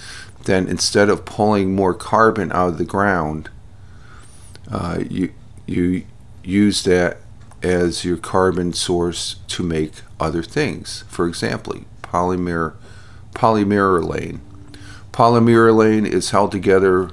then 0.45 0.69
instead 0.69 1.09
of 1.09 1.25
pulling 1.25 1.75
more 1.75 1.95
carbon 1.95 2.53
out 2.53 2.69
of 2.69 2.79
the 2.79 2.85
ground, 2.85 3.51
uh, 4.71 5.01
you 5.11 5.33
you 5.67 6.05
use 6.45 6.85
that 6.85 7.19
as 7.65 8.05
your 8.05 8.17
carbon 8.17 8.73
source 8.73 9.37
to 9.49 9.65
make 9.65 9.95
other 10.21 10.45
things. 10.45 11.03
For 11.09 11.27
example, 11.27 11.81
polymer 12.03 12.75
polymerylene. 13.35 14.39
Polymerylene 15.13 16.07
is 16.07 16.31
held 16.31 16.53
together 16.53 17.11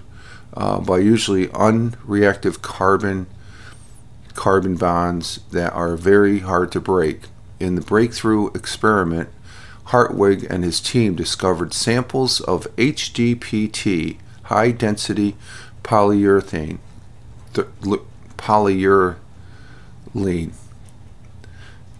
uh, 0.54 0.80
by 0.80 1.00
usually 1.00 1.48
unreactive 1.48 2.62
carbon 2.62 3.26
carbon 4.36 4.76
bonds 4.76 5.40
that 5.52 5.74
are 5.74 5.96
very 5.96 6.40
hard 6.40 6.72
to 6.74 6.80
break. 6.80 7.22
In 7.60 7.76
the 7.76 7.82
breakthrough 7.82 8.48
experiment, 8.48 9.30
Hartwig 9.86 10.46
and 10.50 10.64
his 10.64 10.80
team 10.82 11.16
discovered 11.16 11.74
samples 11.74 12.42
of 12.42 12.68
HDPE, 12.76 14.18
high 14.44 14.72
density 14.72 15.36
polyurethane, 15.84 16.80
th- 17.54 17.68
polyurethane, 18.38 19.18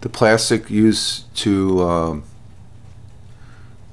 the 0.00 0.08
plastic 0.08 0.70
used 0.70 1.34
to 1.36 1.82
um, 1.82 2.24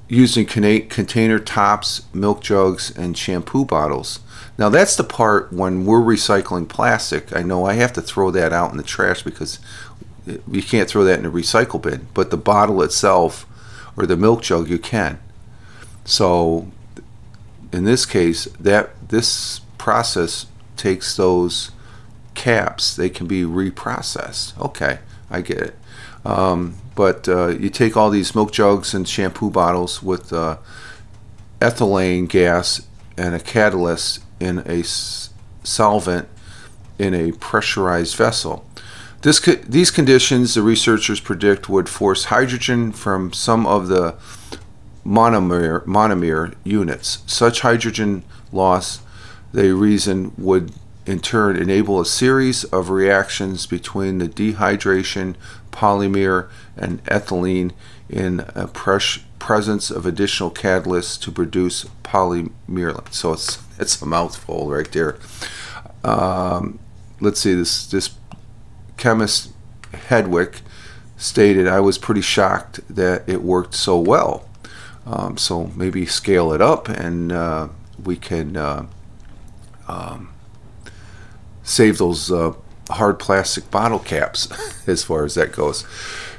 used 0.08 0.36
in 0.36 0.46
container 0.46 1.38
tops, 1.38 2.02
milk 2.12 2.42
jugs, 2.42 2.96
and 2.96 3.16
shampoo 3.16 3.64
bottles. 3.64 4.20
Now 4.56 4.68
that's 4.68 4.96
the 4.96 5.04
part 5.04 5.52
when 5.52 5.84
we're 5.84 6.00
recycling 6.00 6.68
plastic. 6.68 7.34
I 7.34 7.42
know 7.42 7.64
I 7.64 7.74
have 7.74 7.92
to 7.94 8.02
throw 8.02 8.30
that 8.30 8.52
out 8.52 8.70
in 8.70 8.76
the 8.76 8.82
trash 8.82 9.22
because 9.22 9.58
you 10.26 10.62
can't 10.62 10.88
throw 10.88 11.04
that 11.04 11.18
in 11.18 11.26
a 11.26 11.30
recycle 11.30 11.82
bin. 11.82 12.06
But 12.14 12.30
the 12.30 12.36
bottle 12.36 12.82
itself 12.82 13.46
or 13.96 14.06
the 14.06 14.16
milk 14.16 14.42
jug 14.42 14.68
you 14.68 14.78
can. 14.78 15.18
So 16.04 16.70
in 17.72 17.84
this 17.84 18.06
case, 18.06 18.44
that 18.60 19.08
this 19.08 19.60
process 19.78 20.46
takes 20.76 21.16
those 21.16 21.70
caps. 22.34 22.94
They 22.94 23.08
can 23.08 23.26
be 23.26 23.42
reprocessed. 23.42 24.58
Okay, 24.60 25.00
I 25.30 25.40
get 25.40 25.58
it. 25.58 25.78
Um, 26.24 26.76
but 26.94 27.28
uh, 27.28 27.48
you 27.48 27.68
take 27.70 27.96
all 27.96 28.10
these 28.10 28.34
milk 28.34 28.52
jugs 28.52 28.94
and 28.94 29.08
shampoo 29.08 29.50
bottles 29.50 30.02
with 30.02 30.32
uh, 30.32 30.58
ethylene 31.60 32.28
gas 32.28 32.86
and 33.16 33.34
a 33.34 33.40
catalyst 33.40 34.23
in 34.44 34.58
a 34.66 34.82
solvent 35.64 36.28
in 36.98 37.14
a 37.14 37.32
pressurized 37.32 38.16
vessel. 38.16 38.64
This, 39.22 39.40
these 39.40 39.90
conditions, 39.90 40.54
the 40.54 40.62
researchers 40.62 41.18
predict, 41.18 41.68
would 41.68 41.88
force 41.88 42.24
hydrogen 42.24 42.92
from 42.92 43.32
some 43.32 43.66
of 43.66 43.88
the 43.88 44.16
monomer, 45.04 45.82
monomer 45.86 46.54
units. 46.62 47.22
Such 47.26 47.60
hydrogen 47.60 48.22
loss, 48.52 49.00
they 49.52 49.70
reason, 49.70 50.32
would 50.36 50.72
in 51.06 51.20
turn 51.20 51.56
enable 51.56 52.00
a 52.00 52.06
series 52.06 52.64
of 52.64 52.90
reactions 52.90 53.66
between 53.66 54.18
the 54.18 54.28
dehydration 54.28 55.36
polymer 55.72 56.48
and 56.76 57.02
ethylene 57.04 57.72
in 58.08 58.44
a 58.54 58.66
pres- 58.68 59.23
presence 59.44 59.90
of 59.90 60.06
additional 60.06 60.50
catalysts 60.50 61.20
to 61.20 61.30
produce 61.30 61.84
polymerylene. 62.02 63.12
So 63.12 63.34
it's 63.34 63.58
it's 63.78 64.00
a 64.00 64.06
mouthful 64.06 64.70
right 64.70 64.90
there. 64.90 65.18
Um, 66.02 66.78
let's 67.20 67.40
see 67.40 67.52
this 67.52 67.86
this 67.86 68.14
chemist 68.96 69.52
Hedwick 69.92 70.62
stated 71.18 71.68
I 71.68 71.80
was 71.80 71.98
pretty 71.98 72.22
shocked 72.22 72.80
that 72.88 73.28
it 73.28 73.42
worked 73.42 73.74
so 73.74 73.98
well. 73.98 74.48
Um, 75.04 75.36
so 75.36 75.66
maybe 75.76 76.06
scale 76.06 76.50
it 76.54 76.62
up 76.62 76.88
and 76.88 77.30
uh, 77.30 77.68
we 78.02 78.16
can 78.16 78.56
uh, 78.56 78.86
um, 79.86 80.32
save 81.62 81.98
those 81.98 82.32
uh, 82.32 82.54
hard 82.88 83.18
plastic 83.18 83.70
bottle 83.70 83.98
caps, 83.98 84.48
as 84.88 85.04
far 85.04 85.26
as 85.26 85.34
that 85.34 85.52
goes. 85.52 85.84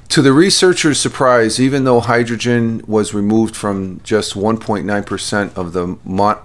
To 0.09 0.21
the 0.21 0.33
researchers' 0.33 0.99
surprise, 0.99 1.59
even 1.59 1.83
though 1.83 1.99
hydrogen 1.99 2.81
was 2.87 3.13
removed 3.13 3.55
from 3.55 3.99
just 4.03 4.33
1.9% 4.33 5.57
of 5.57 5.73
the 5.73 5.97
mon- 6.05 6.39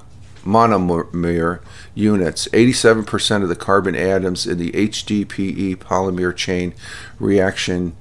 monomer 0.44 1.60
units, 1.94 2.48
87% 2.48 3.42
of 3.42 3.48
the 3.48 3.56
carbon 3.56 3.94
atoms 3.94 4.46
in 4.46 4.58
the 4.58 4.72
HDPE 4.72 5.76
polymer 5.76 6.34
chain 6.34 6.74
reaction 7.20 7.96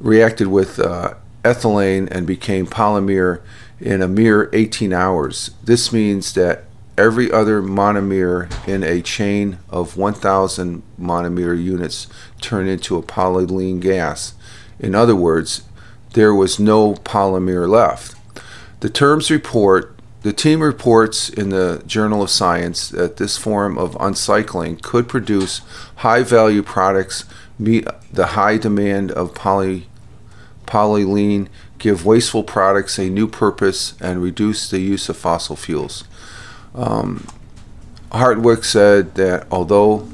reacted 0.00 0.48
with 0.48 0.78
uh, 0.78 1.14
ethylene 1.44 2.08
and 2.10 2.26
became 2.26 2.66
polymer 2.66 3.40
in 3.80 4.02
a 4.02 4.08
mere 4.08 4.50
18 4.52 4.92
hours. 4.92 5.52
This 5.64 5.92
means 5.92 6.34
that 6.34 6.64
every 6.98 7.30
other 7.30 7.62
monomer 7.62 8.50
in 8.66 8.82
a 8.82 9.02
chain 9.02 9.58
of 9.68 9.96
1,000 9.96 10.82
monomer 11.00 11.62
units 11.62 12.06
turned 12.40 12.68
into 12.68 12.96
a 12.96 13.02
polyylene 13.02 13.80
gas. 13.80 14.34
In 14.78 14.94
other 14.94 15.16
words, 15.16 15.62
there 16.14 16.34
was 16.34 16.58
no 16.58 16.94
polymer 16.94 17.68
left. 17.68 18.14
The 18.80 18.90
terms 18.90 19.30
report 19.30 19.96
the 20.26 20.32
team 20.32 20.60
reports 20.60 21.28
in 21.28 21.50
the 21.50 21.84
Journal 21.86 22.20
of 22.20 22.30
Science 22.30 22.88
that 22.88 23.16
this 23.16 23.36
form 23.36 23.78
of 23.78 23.92
uncycling 23.92 24.82
could 24.82 25.06
produce 25.06 25.60
high 25.98 26.24
value 26.24 26.64
products, 26.64 27.26
meet 27.60 27.86
the 28.12 28.26
high 28.28 28.56
demand 28.56 29.12
of 29.12 29.36
poly, 29.36 29.86
polyylene, 30.66 31.46
give 31.78 32.04
wasteful 32.04 32.42
products 32.42 32.98
a 32.98 33.08
new 33.08 33.28
purpose, 33.28 33.94
and 34.00 34.20
reduce 34.20 34.68
the 34.68 34.80
use 34.80 35.08
of 35.08 35.16
fossil 35.16 35.54
fuels. 35.54 36.02
Um, 36.74 37.28
Hartwig 38.10 38.64
said 38.64 39.14
that 39.14 39.46
although 39.48 40.08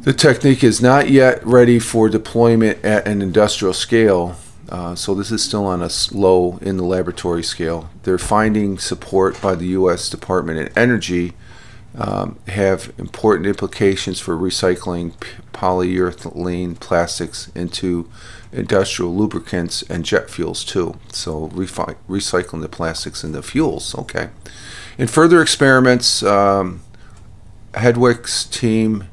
the 0.00 0.12
technique 0.12 0.62
is 0.64 0.80
not 0.80 1.10
yet 1.10 1.44
ready 1.46 1.78
for 1.78 2.08
deployment 2.08 2.84
at 2.84 3.06
an 3.06 3.22
industrial 3.22 3.74
scale, 3.74 4.36
uh, 4.68 4.94
so 4.94 5.14
this 5.14 5.30
is 5.30 5.42
still 5.42 5.66
on 5.66 5.82
a 5.82 5.90
low 6.12 6.58
in 6.62 6.76
the 6.76 6.84
laboratory 6.84 7.42
scale. 7.42 7.90
They're 8.02 8.18
finding 8.18 8.78
support 8.78 9.40
by 9.40 9.54
the 9.54 9.66
U.S. 9.68 10.08
Department 10.08 10.60
of 10.60 10.76
Energy 10.76 11.32
um, 11.96 12.38
have 12.46 12.92
important 12.98 13.46
implications 13.46 14.20
for 14.20 14.36
recycling 14.36 15.12
polyurethane 15.52 16.78
plastics 16.78 17.50
into 17.54 18.08
industrial 18.52 19.14
lubricants 19.14 19.82
and 19.82 20.04
jet 20.04 20.30
fuels 20.30 20.64
too. 20.64 20.98
So 21.12 21.48
refi- 21.48 21.96
recycling 22.08 22.60
the 22.60 22.68
plastics 22.68 23.24
into 23.24 23.42
fuels. 23.42 23.94
Okay. 23.96 24.30
In 24.96 25.06
further 25.06 25.42
experiments, 25.42 26.22
um, 26.22 26.82
Hedwig's 27.74 28.44
team 28.44 29.08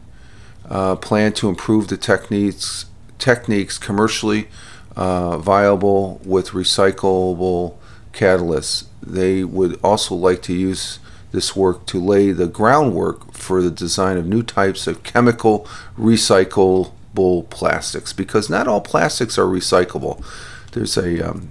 uh, 0.69 0.95
plan 0.95 1.33
to 1.33 1.49
improve 1.49 1.87
the 1.87 1.97
techniques 1.97 2.85
techniques 3.17 3.77
commercially 3.77 4.47
uh, 4.95 5.37
viable 5.37 6.21
with 6.25 6.49
recyclable 6.49 7.75
catalysts. 8.13 8.85
They 9.01 9.43
would 9.43 9.79
also 9.83 10.15
like 10.15 10.41
to 10.43 10.53
use 10.53 10.99
this 11.31 11.55
work 11.55 11.85
to 11.87 11.99
lay 11.99 12.31
the 12.31 12.47
groundwork 12.47 13.33
for 13.33 13.61
the 13.61 13.71
design 13.71 14.17
of 14.17 14.25
new 14.25 14.41
types 14.41 14.87
of 14.87 15.03
chemical 15.03 15.67
recyclable 15.97 17.49
plastics 17.49 18.13
because 18.13 18.49
not 18.49 18.67
all 18.67 18.81
plastics 18.81 19.37
are 19.37 19.45
recyclable. 19.45 20.23
There's 20.71 20.97
a 20.97 21.29
um, 21.29 21.49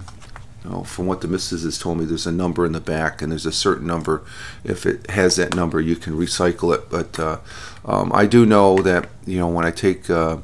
know, 0.71 0.83
from 0.83 1.07
what 1.07 1.21
the 1.21 1.29
missus 1.29 1.63
has 1.63 1.79
told 1.79 1.99
me, 1.99 2.05
there's 2.05 2.27
a 2.27 2.33
number 2.33 2.65
in 2.65 2.73
the 2.73 2.81
back, 2.81 3.21
and 3.21 3.31
there's 3.31 3.47
a 3.47 3.53
certain 3.53 3.87
number. 3.87 4.23
If 4.65 4.87
it 4.87 5.11
has 5.11 5.37
that 5.37 5.55
number, 5.55 5.81
you 5.81 5.97
can 5.97 6.15
recycle 6.15 6.75
it. 6.75 6.89
But 6.89 7.19
uh, 7.19 7.39
um, 7.85 8.11
I 8.15 8.27
do 8.27 8.47
know 8.47 8.79
that 8.79 9.09
you 9.27 9.39
know 9.39 9.49
when 9.49 9.65
I 9.65 9.71
take 9.71 10.09
uh, 10.09 10.39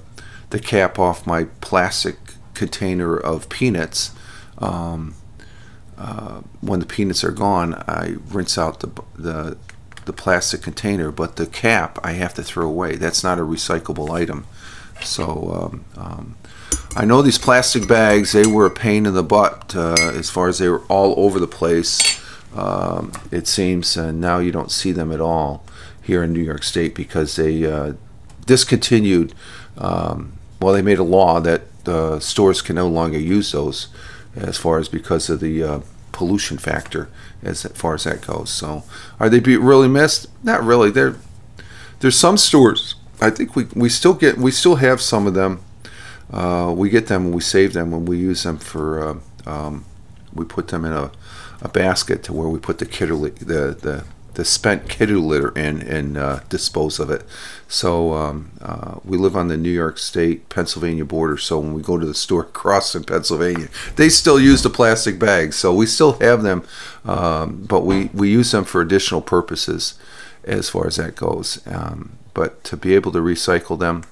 the 0.51 0.59
cap 0.59 0.99
off 0.99 1.27
my 1.27 1.45
plastic 1.61 2.17
container 2.55 3.17
of 3.17 3.49
peanuts, 3.49 4.13
um, 4.59 5.15
uh, 5.97 6.43
when 6.61 6.81
the 6.81 6.87
peanuts 6.87 7.25
are 7.25 7.33
gone, 7.33 7.75
I 7.87 8.17
rinse 8.29 8.59
out 8.59 8.81
the 8.81 8.91
the 9.17 9.57
the 10.05 10.13
plastic 10.13 10.63
container, 10.63 11.11
but 11.11 11.37
the 11.37 11.47
cap 11.47 11.99
I 12.03 12.13
have 12.13 12.35
to 12.35 12.43
throw 12.43 12.67
away. 12.67 12.97
That's 12.97 13.23
not 13.23 13.39
a 13.39 13.43
recyclable 13.43 14.11
item. 14.11 14.47
So 15.03 15.73
um, 15.73 15.85
um, 15.97 16.37
I 16.97 17.05
know 17.05 17.23
these 17.23 17.39
plastic 17.39 17.87
bags, 17.87 18.33
they 18.33 18.47
were 18.47 18.67
a 18.67 18.71
pain 18.71 19.07
in 19.07 19.15
the 19.15 19.23
butt 19.23 19.75
uh, 19.77 20.13
as 20.15 20.29
far 20.29 20.49
as 20.49 20.59
they 20.59 20.69
were 20.69 20.83
all 20.89 21.15
over 21.17 21.39
the 21.39 21.47
place, 21.47 22.21
um, 22.55 23.13
it 23.31 23.47
seems, 23.47 23.97
and 23.97 24.21
now 24.21 24.39
you 24.39 24.51
don't 24.51 24.73
see 24.73 24.91
them 24.91 25.13
at 25.13 25.21
all 25.21 25.65
here 26.03 26.25
in 26.25 26.33
New 26.33 26.43
York 26.43 26.65
State 26.65 26.95
because 26.95 27.37
they 27.37 27.65
uh, 27.65 27.93
discontinued, 28.45 29.33
um, 29.79 30.33
well, 30.61 30.75
they 30.75 30.83
made 30.83 30.99
a 30.99 31.05
law 31.05 31.39
that 31.41 31.63
uh, 31.87 32.19
stores 32.19 32.61
can 32.61 32.77
no 32.77 32.89
longer 32.89 33.19
use 33.19 33.53
those 33.53 33.89
as 34.35 34.57
far 34.57 34.79
as 34.79 34.89
because 34.89 35.31
of 35.31 35.41
the 35.41 35.63
uh, 35.63 35.81
pollution 36.13 36.59
factor 36.59 37.09
as 37.43 37.63
far 37.63 37.95
as 37.95 38.05
that 38.05 38.27
goes. 38.27 38.51
So 38.51 38.83
are 39.19 39.29
they 39.29 39.39
really 39.39 39.89
missed? 39.89 40.27
Not 40.43 40.63
really. 40.63 40.91
There, 40.91 41.17
there's 42.01 42.19
some 42.19 42.37
stores. 42.37 42.97
I 43.21 43.31
think 43.31 43.55
we, 43.55 43.65
we 43.75 43.89
still 43.89 44.15
get 44.15 44.39
we 44.39 44.51
still 44.51 44.77
have 44.77 45.01
some 45.01 45.27
of 45.27 45.35
them 45.35 45.61
uh, 46.33 46.73
we 46.77 46.89
get 46.89 47.07
them 47.09 47.27
and 47.27 47.35
we 47.35 47.41
save 47.41 47.73
them 47.73 47.93
and 47.93 48.09
we 48.09 48.19
use 48.19 48.43
them 48.43 48.59
for 48.59 49.09
uh, 49.47 49.51
um, 49.51 49.85
we 50.33 50.45
put 50.45 50.69
them 50.69 50.85
in 50.85 50.93
a, 50.93 51.11
a 51.61 51.69
basket 51.69 52.23
to 52.25 52.33
where 52.33 52.49
we 52.49 52.59
put 52.59 52.79
the 52.79 52.87
kidder 52.87 53.17
the 53.17 53.77
the 53.81 54.05
the 54.35 54.45
spent 54.45 54.89
kitty 54.89 55.15
litter 55.15 55.51
in 55.59 55.83
and 55.83 56.17
uh, 56.17 56.41
dispose 56.49 56.99
of 56.99 57.11
it. 57.11 57.25
So 57.69 58.15
um, 58.15 58.53
uh, 58.63 58.99
we 59.05 59.19
live 59.19 59.37
on 59.37 59.49
the 59.49 59.57
New 59.57 59.71
York 59.71 59.99
State 59.99 60.49
Pennsylvania 60.49 61.05
border. 61.05 61.37
So 61.37 61.59
when 61.59 61.75
we 61.75 61.83
go 61.83 61.99
to 61.99 62.07
the 62.07 62.15
store 62.15 62.43
across 62.55 62.95
in 62.95 63.05
Pennsylvania, 63.05 63.69
they 63.97 64.09
still 64.09 64.41
use 64.41 64.63
the 64.63 64.71
plastic 64.71 65.19
bags. 65.19 65.57
So 65.57 65.75
we 65.75 65.87
still 65.87 66.13
have 66.21 66.43
them, 66.43 66.65
um, 67.05 67.65
but 67.69 67.85
we 67.85 68.07
we 68.15 68.31
use 68.31 68.53
them 68.53 68.65
for 68.65 68.81
additional 68.81 69.21
purposes 69.21 69.95
as 70.45 70.71
far 70.71 70.87
as 70.87 70.97
that 70.97 71.17
goes. 71.17 71.61
Um, 71.67 72.13
but 72.33 72.63
to 72.65 72.77
be 72.77 72.95
able 72.95 73.13
to 73.13 73.19
recycle 73.19 73.79
them 73.79 74.05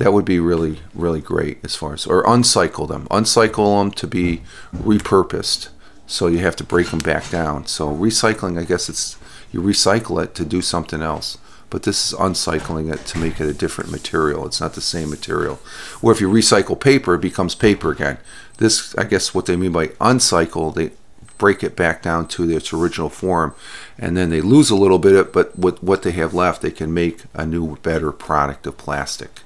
that 0.00 0.14
would 0.14 0.24
be 0.24 0.40
really 0.40 0.78
really 0.94 1.20
great 1.20 1.58
as 1.62 1.76
far 1.76 1.92
as 1.92 2.06
or 2.06 2.26
uncycle 2.26 2.86
them. 2.86 3.06
Uncycle 3.10 3.78
them 3.78 3.90
to 3.92 4.06
be 4.06 4.40
repurposed. 4.74 5.68
So 6.06 6.26
you 6.26 6.38
have 6.38 6.56
to 6.56 6.64
break 6.64 6.88
them 6.88 7.00
back 7.00 7.28
down. 7.30 7.66
So 7.66 7.94
recycling 7.94 8.58
i 8.58 8.64
guess 8.64 8.88
it's 8.88 9.18
you 9.52 9.60
recycle 9.60 10.22
it 10.22 10.34
to 10.36 10.44
do 10.46 10.62
something 10.62 11.02
else. 11.02 11.36
But 11.68 11.82
this 11.82 12.12
is 12.12 12.18
uncycling 12.18 12.92
it 12.92 13.04
to 13.06 13.18
make 13.18 13.40
it 13.40 13.48
a 13.48 13.52
different 13.52 13.92
material. 13.92 14.46
It's 14.46 14.60
not 14.60 14.72
the 14.72 14.80
same 14.80 15.10
material. 15.10 15.56
Where 16.00 16.14
if 16.14 16.20
you 16.20 16.30
recycle 16.30 16.80
paper 16.80 17.14
it 17.14 17.20
becomes 17.20 17.54
paper 17.54 17.92
again. 17.92 18.16
This 18.56 18.94
i 18.96 19.04
guess 19.04 19.34
what 19.34 19.44
they 19.44 19.56
mean 19.56 19.72
by 19.72 19.90
uncycle 20.00 20.70
they 20.70 20.92
break 21.36 21.62
it 21.62 21.76
back 21.76 22.00
down 22.02 22.26
to 22.28 22.50
its 22.50 22.72
original 22.72 23.10
form. 23.10 23.54
And 23.98 24.16
then 24.16 24.30
they 24.30 24.40
lose 24.40 24.70
a 24.70 24.76
little 24.76 24.98
bit 24.98 25.12
of 25.12 25.26
it, 25.26 25.32
but 25.34 25.58
with 25.58 25.82
what 25.82 26.04
they 26.04 26.12
have 26.12 26.32
left 26.32 26.62
they 26.62 26.70
can 26.70 26.94
make 26.94 27.24
a 27.34 27.44
new 27.44 27.76
better 27.76 28.12
product 28.12 28.66
of 28.66 28.78
plastic 28.78 29.42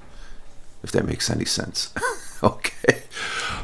if 0.84 0.92
that 0.92 1.06
makes 1.06 1.30
any 1.30 1.46
sense. 1.46 1.92
okay. 2.42 3.02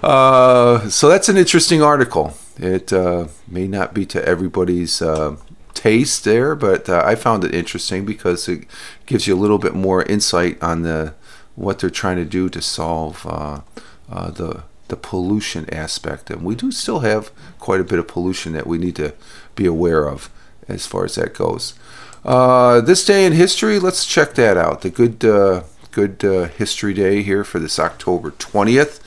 Uh, 0.03 0.89
so 0.89 1.09
that's 1.09 1.29
an 1.29 1.37
interesting 1.37 1.83
article. 1.83 2.35
It 2.57 2.93
uh, 2.93 3.29
may 3.47 3.69
not 3.69 3.95
be 3.95 4.07
to 4.07 4.27
everybody's 4.27 5.03
uh, 5.03 5.37
taste 5.75 6.25
there, 6.25 6.57
but 6.57 6.89
uh, 6.89 7.03
I 7.05 7.15
found 7.15 7.45
it 7.45 7.55
interesting 7.55 8.05
because 8.07 8.49
it 8.49 8.67
gives 9.07 9.27
you 9.27 9.35
a 9.35 9.39
little 9.39 9.59
bit 9.59 9.75
more 9.75 10.03
insight 10.05 10.61
on 10.63 10.83
the 10.83 11.15
what 11.57 11.79
they're 11.79 11.91
trying 11.91 12.17
to 12.17 12.25
do 12.25 12.49
to 12.49 12.63
solve 12.63 13.27
uh, 13.27 13.61
uh, 14.11 14.31
the 14.31 14.63
the 14.89 14.97
pollution 14.97 15.73
aspect. 15.73 16.31
And 16.31 16.43
we 16.43 16.55
do 16.55 16.73
still 16.73 17.01
have 17.01 17.31
quite 17.59 17.81
a 17.81 17.85
bit 17.85 17.99
of 17.99 18.09
pollution 18.09 18.55
that 18.55 18.67
we 18.67 18.79
need 18.79 18.97
to 18.97 19.15
be 19.55 19.67
aware 19.67 20.09
of 20.09 20.31
as 20.69 20.87
far 20.87 21.05
as 21.05 21.15
that 21.17 21.35
goes. 21.35 21.75
this 22.87 23.05
day 23.05 23.27
in 23.27 23.33
history, 23.35 23.79
let's 23.79 24.07
check 24.07 24.35
that 24.35 24.57
out. 24.57 24.81
The 24.81 24.91
good 24.91 25.23
good 25.91 26.25
uh, 26.25 26.45
history 26.47 26.95
day 26.95 27.23
here 27.23 27.45
for 27.45 27.59
this 27.59 27.79
October 27.79 28.31
20th. 28.33 29.01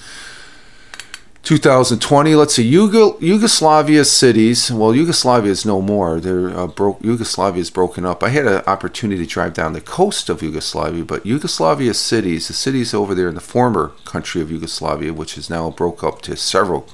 2020. 1.43 2.35
Let's 2.35 2.55
see, 2.55 2.63
Yugoslavia 2.63 3.27
Yugoslavia 3.33 4.05
cities. 4.05 4.71
Well, 4.71 4.95
Yugoslavia 4.95 5.51
is 5.51 5.65
no 5.65 5.81
more. 5.81 6.21
They're 6.21 6.49
uh. 6.49 6.69
Yugoslavia 7.01 7.59
is 7.59 7.69
broken 7.69 8.05
up. 8.05 8.23
I 8.23 8.29
had 8.29 8.47
an 8.47 8.63
opportunity 8.65 9.25
to 9.25 9.29
drive 9.29 9.53
down 9.53 9.73
the 9.73 9.81
coast 9.81 10.29
of 10.29 10.41
Yugoslavia, 10.41 11.03
but 11.03 11.25
Yugoslavia 11.25 11.93
cities, 11.93 12.47
the 12.47 12.53
cities 12.53 12.93
over 12.93 13.13
there 13.13 13.27
in 13.27 13.35
the 13.35 13.41
former 13.41 13.89
country 14.05 14.41
of 14.41 14.51
Yugoslavia, 14.51 15.13
which 15.13 15.37
is 15.37 15.49
now 15.49 15.69
broke 15.69 16.01
up 16.01 16.21
to 16.21 16.37
several 16.37 16.87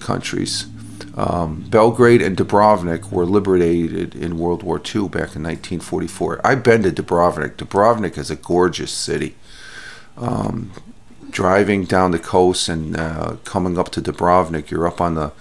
countries. 0.00 0.66
Um, 1.16 1.66
Belgrade 1.68 2.20
and 2.20 2.36
Dubrovnik 2.36 3.12
were 3.12 3.24
liberated 3.24 4.16
in 4.16 4.38
World 4.38 4.62
War 4.64 4.78
II 4.78 5.02
back 5.02 5.36
in 5.36 5.44
1944. 5.44 6.40
I've 6.44 6.64
been 6.64 6.82
to 6.82 6.90
Dubrovnik. 6.90 7.56
Dubrovnik 7.56 8.18
is 8.18 8.30
a 8.30 8.36
gorgeous 8.36 8.90
city. 8.90 9.36
Um, 10.16 10.72
driving 11.30 11.84
down 11.84 12.10
the 12.10 12.18
coast 12.18 12.68
and 12.68 12.96
uh, 12.96 13.36
coming 13.44 13.78
up 13.78 13.90
to 13.90 14.02
Dubrovnik, 14.02 14.70
you're 14.70 14.86
up 14.86 15.00
on 15.00 15.14
the 15.14 15.32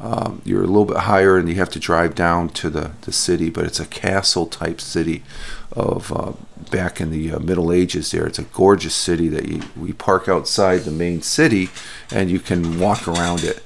um, 0.00 0.42
you're 0.44 0.62
a 0.62 0.66
little 0.66 0.84
bit 0.84 0.98
higher 0.98 1.36
and 1.36 1.48
you 1.48 1.56
have 1.56 1.70
to 1.70 1.80
drive 1.80 2.14
down 2.14 2.50
to 2.50 2.70
the, 2.70 2.92
the 3.00 3.12
city, 3.12 3.50
but 3.50 3.64
it's 3.64 3.80
a 3.80 3.86
castle 3.86 4.46
type 4.46 4.80
city 4.80 5.24
of 5.72 6.12
uh, 6.12 6.32
back 6.70 7.00
in 7.00 7.10
the 7.10 7.32
uh, 7.32 7.38
Middle 7.40 7.72
Ages 7.72 8.12
there. 8.12 8.24
It's 8.24 8.38
a 8.38 8.44
gorgeous 8.44 8.94
city 8.94 9.28
that 9.28 9.48
you, 9.48 9.62
we 9.76 9.92
park 9.92 10.28
outside 10.28 10.78
the 10.78 10.92
main 10.92 11.22
city 11.22 11.70
and 12.12 12.30
you 12.30 12.38
can 12.38 12.78
walk 12.78 13.08
around 13.08 13.42
it. 13.42 13.62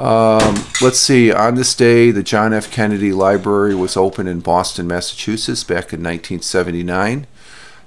Um, 0.00 0.64
let's 0.80 0.98
see, 0.98 1.30
on 1.30 1.56
this 1.56 1.74
day, 1.74 2.10
the 2.10 2.22
John 2.22 2.54
F. 2.54 2.70
Kennedy 2.70 3.12
Library 3.12 3.74
was 3.74 3.98
opened 3.98 4.30
in 4.30 4.40
Boston, 4.40 4.86
Massachusetts 4.86 5.62
back 5.62 5.92
in 5.92 6.02
1979. 6.02 7.26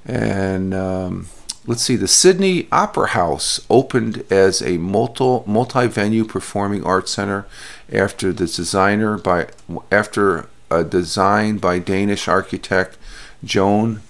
And 0.06 0.76
um, 0.76 1.28
let's 1.66 1.82
see, 1.82 1.96
the 1.96 2.08
Sydney 2.08 2.68
Opera 2.72 3.08
House 3.08 3.66
opened 3.68 4.26
as 4.30 4.62
a 4.62 4.78
multi 4.78 5.42
multi 5.50 5.88
venue 5.88 6.24
performing 6.24 6.84
arts 6.84 7.14
center 7.14 7.48
after 7.92 8.32
the 8.32 8.46
designer 8.46 9.18
by 9.18 9.48
after 9.92 10.48
a 10.70 10.84
design 10.84 11.58
by 11.58 11.80
Danish 11.80 12.28
architect 12.28 12.96
Joan 13.44 14.02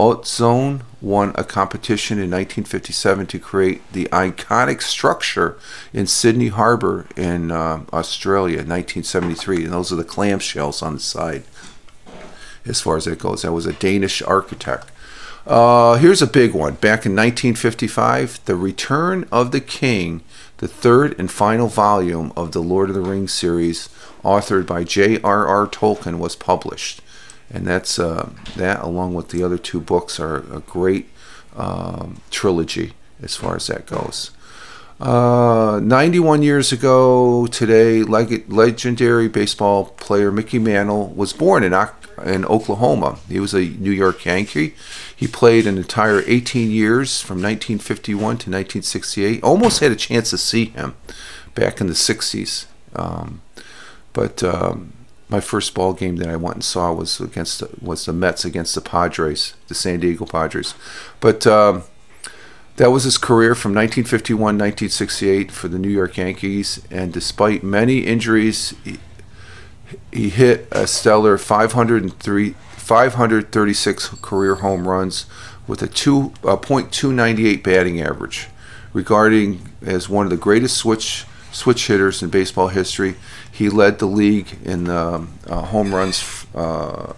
Utzon 0.00 0.80
won 1.02 1.32
a 1.34 1.44
competition 1.44 2.16
in 2.16 2.30
1957 2.30 3.26
to 3.26 3.38
create 3.38 3.92
the 3.92 4.06
iconic 4.06 4.80
structure 4.80 5.58
in 5.92 6.06
Sydney 6.06 6.48
Harbour 6.48 7.06
in 7.18 7.50
uh, 7.50 7.84
Australia 7.92 8.60
in 8.60 8.68
1973. 8.68 9.64
And 9.64 9.74
those 9.74 9.92
are 9.92 9.96
the 9.96 10.04
clamshells 10.04 10.82
on 10.82 10.94
the 10.94 11.00
side 11.00 11.42
as 12.64 12.80
far 12.80 12.96
as 12.96 13.04
that 13.04 13.18
goes. 13.18 13.42
That 13.42 13.52
was 13.52 13.66
a 13.66 13.74
Danish 13.74 14.22
architect. 14.22 14.90
Uh, 15.46 15.96
here's 15.96 16.22
a 16.22 16.26
big 16.26 16.54
one. 16.54 16.74
Back 16.74 17.04
in 17.04 17.12
1955, 17.12 18.42
The 18.46 18.56
Return 18.56 19.28
of 19.30 19.52
the 19.52 19.60
King, 19.60 20.22
the 20.58 20.68
third 20.68 21.18
and 21.18 21.30
final 21.30 21.68
volume 21.68 22.32
of 22.36 22.52
the 22.52 22.62
Lord 22.62 22.88
of 22.88 22.94
the 22.94 23.02
Rings 23.02 23.34
series, 23.34 23.90
authored 24.24 24.66
by 24.66 24.82
J.R.R. 24.82 25.66
Tolkien, 25.66 26.18
was 26.18 26.36
published 26.36 27.02
and 27.50 27.66
that's 27.66 27.98
uh, 27.98 28.30
that 28.56 28.82
along 28.82 29.14
with 29.14 29.28
the 29.28 29.42
other 29.42 29.58
two 29.58 29.80
books 29.80 30.20
are 30.20 30.38
a 30.54 30.60
great 30.60 31.08
um, 31.56 32.20
trilogy 32.30 32.92
as 33.22 33.36
far 33.36 33.56
as 33.56 33.66
that 33.66 33.86
goes. 33.86 34.30
Uh, 35.00 35.80
91 35.82 36.42
years 36.42 36.72
ago 36.72 37.46
today, 37.46 38.02
leg- 38.02 38.52
legendary 38.52 39.28
baseball 39.28 39.86
player 39.86 40.30
Mickey 40.30 40.58
Mantle 40.58 41.08
was 41.08 41.32
born 41.32 41.64
in, 41.64 41.72
in 42.24 42.44
Oklahoma. 42.44 43.18
He 43.26 43.40
was 43.40 43.54
a 43.54 43.60
New 43.60 43.92
York 43.92 44.26
Yankee. 44.26 44.74
He 45.16 45.26
played 45.26 45.66
an 45.66 45.78
entire 45.78 46.22
18 46.26 46.70
years 46.70 47.22
from 47.22 47.36
1951 47.36 48.18
to 48.20 48.26
1968. 48.50 49.42
Almost 49.42 49.80
had 49.80 49.90
a 49.90 49.96
chance 49.96 50.30
to 50.30 50.38
see 50.38 50.66
him 50.66 50.94
back 51.54 51.80
in 51.80 51.86
the 51.86 51.94
60s. 51.94 52.66
Um, 52.94 53.40
but 54.12 54.42
um, 54.42 54.92
my 55.30 55.40
first 55.40 55.74
ball 55.74 55.92
game 55.92 56.16
that 56.16 56.28
I 56.28 56.36
went 56.36 56.56
and 56.56 56.64
saw 56.64 56.92
was 56.92 57.20
against 57.20 57.60
the, 57.60 57.70
was 57.80 58.04
the 58.04 58.12
Mets 58.12 58.44
against 58.44 58.74
the 58.74 58.80
Padres, 58.80 59.54
the 59.68 59.74
San 59.74 60.00
Diego 60.00 60.26
Padres. 60.26 60.74
But 61.20 61.46
um, 61.46 61.84
that 62.76 62.90
was 62.90 63.04
his 63.04 63.16
career 63.16 63.54
from 63.54 63.72
1951 63.72 64.40
1968 64.40 65.52
for 65.52 65.68
the 65.68 65.78
New 65.78 65.88
York 65.88 66.16
Yankees. 66.16 66.82
And 66.90 67.12
despite 67.12 67.62
many 67.62 68.00
injuries, 68.00 68.74
he, 68.84 68.98
he 70.12 70.30
hit 70.30 70.66
a 70.72 70.86
stellar 70.86 71.38
503, 71.38 72.50
536 72.50 74.08
career 74.20 74.56
home 74.56 74.88
runs 74.88 75.26
with 75.66 75.82
a 75.82 75.86
two, 75.86 76.32
uh, 76.42 76.56
.298 76.56 77.62
batting 77.62 78.00
average, 78.00 78.48
regarding 78.92 79.68
as 79.82 80.08
one 80.08 80.26
of 80.26 80.30
the 80.30 80.36
greatest 80.36 80.76
switch 80.76 81.24
switch 81.52 81.88
hitters 81.88 82.22
in 82.22 82.30
baseball 82.30 82.68
history. 82.68 83.16
He 83.50 83.68
led 83.68 83.98
the 83.98 84.06
league 84.06 84.58
in 84.64 84.88
uh, 84.88 85.26
home 85.48 85.94
runs, 85.94 86.46
uh, 86.54 87.12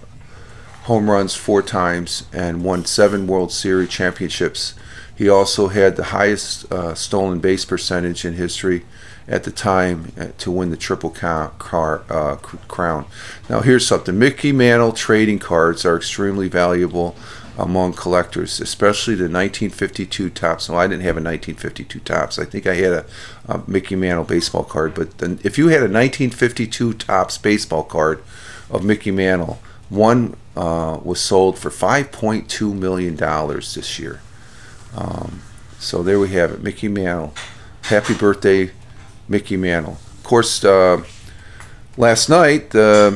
home 0.85 1.11
runs 1.11 1.35
four 1.35 1.63
times, 1.63 2.25
and 2.33 2.65
won 2.65 2.85
seven 2.85 3.27
World 3.27 3.53
Series 3.53 3.91
championships. 3.91 4.75
He 5.15 5.29
also 5.29 5.69
had 5.69 5.97
the 5.97 6.05
highest 6.05 6.73
uh, 6.73 6.95
stolen 6.95 7.39
base 7.39 7.65
percentage 7.65 8.25
in 8.25 8.35
history 8.35 8.85
at 9.29 9.45
the 9.45 9.51
time 9.51 10.13
uh, 10.19 10.29
to 10.39 10.51
win 10.51 10.71
the 10.71 10.77
Triple 10.77 11.11
car, 11.11 12.03
uh, 12.11 12.37
Crown. 12.37 13.07
Now, 13.49 13.61
here's 13.61 13.87
something 13.87 14.19
Mickey 14.19 14.53
Mantle 14.53 14.93
trading 14.93 15.39
cards 15.39 15.85
are 15.85 15.97
extremely 15.97 16.49
valuable 16.49 17.15
among 17.59 17.93
collectors, 17.93 18.61
especially 18.61 19.15
the 19.15 19.25
1952 19.25 20.31
Topps. 20.31 20.69
No, 20.69 20.77
I 20.77 20.87
didn't 20.87 21.03
have 21.03 21.17
a 21.17 21.23
1952 21.23 22.01
Topps. 22.01 22.39
I 22.39 22.45
think 22.45 22.67
I 22.67 22.75
had 22.75 22.93
a, 22.93 23.07
a 23.47 23.63
Mickey 23.67 23.97
Mantle 23.97 24.25
baseball 24.25 24.65
card. 24.65 24.95
But 24.95 25.19
then 25.19 25.39
if 25.43 25.59
you 25.59 25.69
had 25.69 25.81
a 25.81 25.91
1952 25.91 26.95
Topps 26.95 27.39
baseball 27.39 27.85
card 27.85 28.23
of 28.71 28.85
Mickey 28.85 29.11
Mantle, 29.11 29.61
one 29.91 30.37
uh, 30.57 30.99
was 31.03 31.21
sold 31.21 31.59
for 31.59 31.71
5.2 31.71 32.75
million 32.75 33.17
dollars 33.17 33.75
this 33.75 33.99
year. 33.99 34.21
Um, 34.97 35.43
so 35.79 36.03
there 36.03 36.19
we 36.19 36.31
have 36.31 36.53
it, 36.53 36.63
Mickey 36.63 36.89
Mantle. 36.89 37.35
Happy 37.83 38.15
birthday, 38.15 38.71
Mickey 39.29 39.57
Mantle. 39.57 39.99
Of 40.19 40.23
course, 40.23 40.65
uh, 40.65 41.03
last 41.97 42.29
night. 42.29 42.75
Uh, 42.75 43.13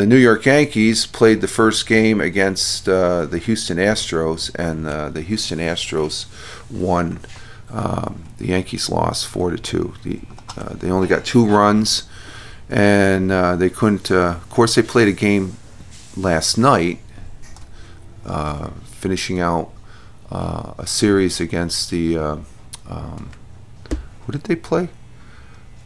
the 0.00 0.06
New 0.06 0.16
York 0.16 0.46
Yankees 0.46 1.04
played 1.04 1.42
the 1.42 1.46
first 1.46 1.86
game 1.86 2.22
against 2.22 2.88
uh, 2.88 3.26
the 3.26 3.36
Houston 3.36 3.76
Astros, 3.76 4.50
and 4.54 4.86
uh, 4.86 5.10
the 5.10 5.20
Houston 5.20 5.58
Astros 5.58 6.24
won. 6.70 7.20
Um, 7.68 8.24
the 8.38 8.46
Yankees 8.46 8.88
lost 8.88 9.26
four 9.26 9.50
to 9.50 9.58
two. 9.58 9.92
The, 10.02 10.20
uh, 10.56 10.72
they 10.72 10.90
only 10.90 11.06
got 11.06 11.26
two 11.26 11.44
runs, 11.44 12.04
and 12.70 13.30
uh, 13.30 13.56
they 13.56 13.68
couldn't. 13.68 14.10
Uh, 14.10 14.36
of 14.36 14.48
course, 14.48 14.74
they 14.74 14.82
played 14.82 15.08
a 15.08 15.12
game 15.12 15.58
last 16.16 16.56
night, 16.56 17.00
uh, 18.24 18.70
finishing 18.86 19.38
out 19.38 19.70
a 20.30 20.86
series 20.86 21.42
against 21.42 21.90
the. 21.90 22.16
Um, 22.16 23.30
who 24.24 24.32
did 24.32 24.44
they 24.44 24.56
play? 24.56 24.88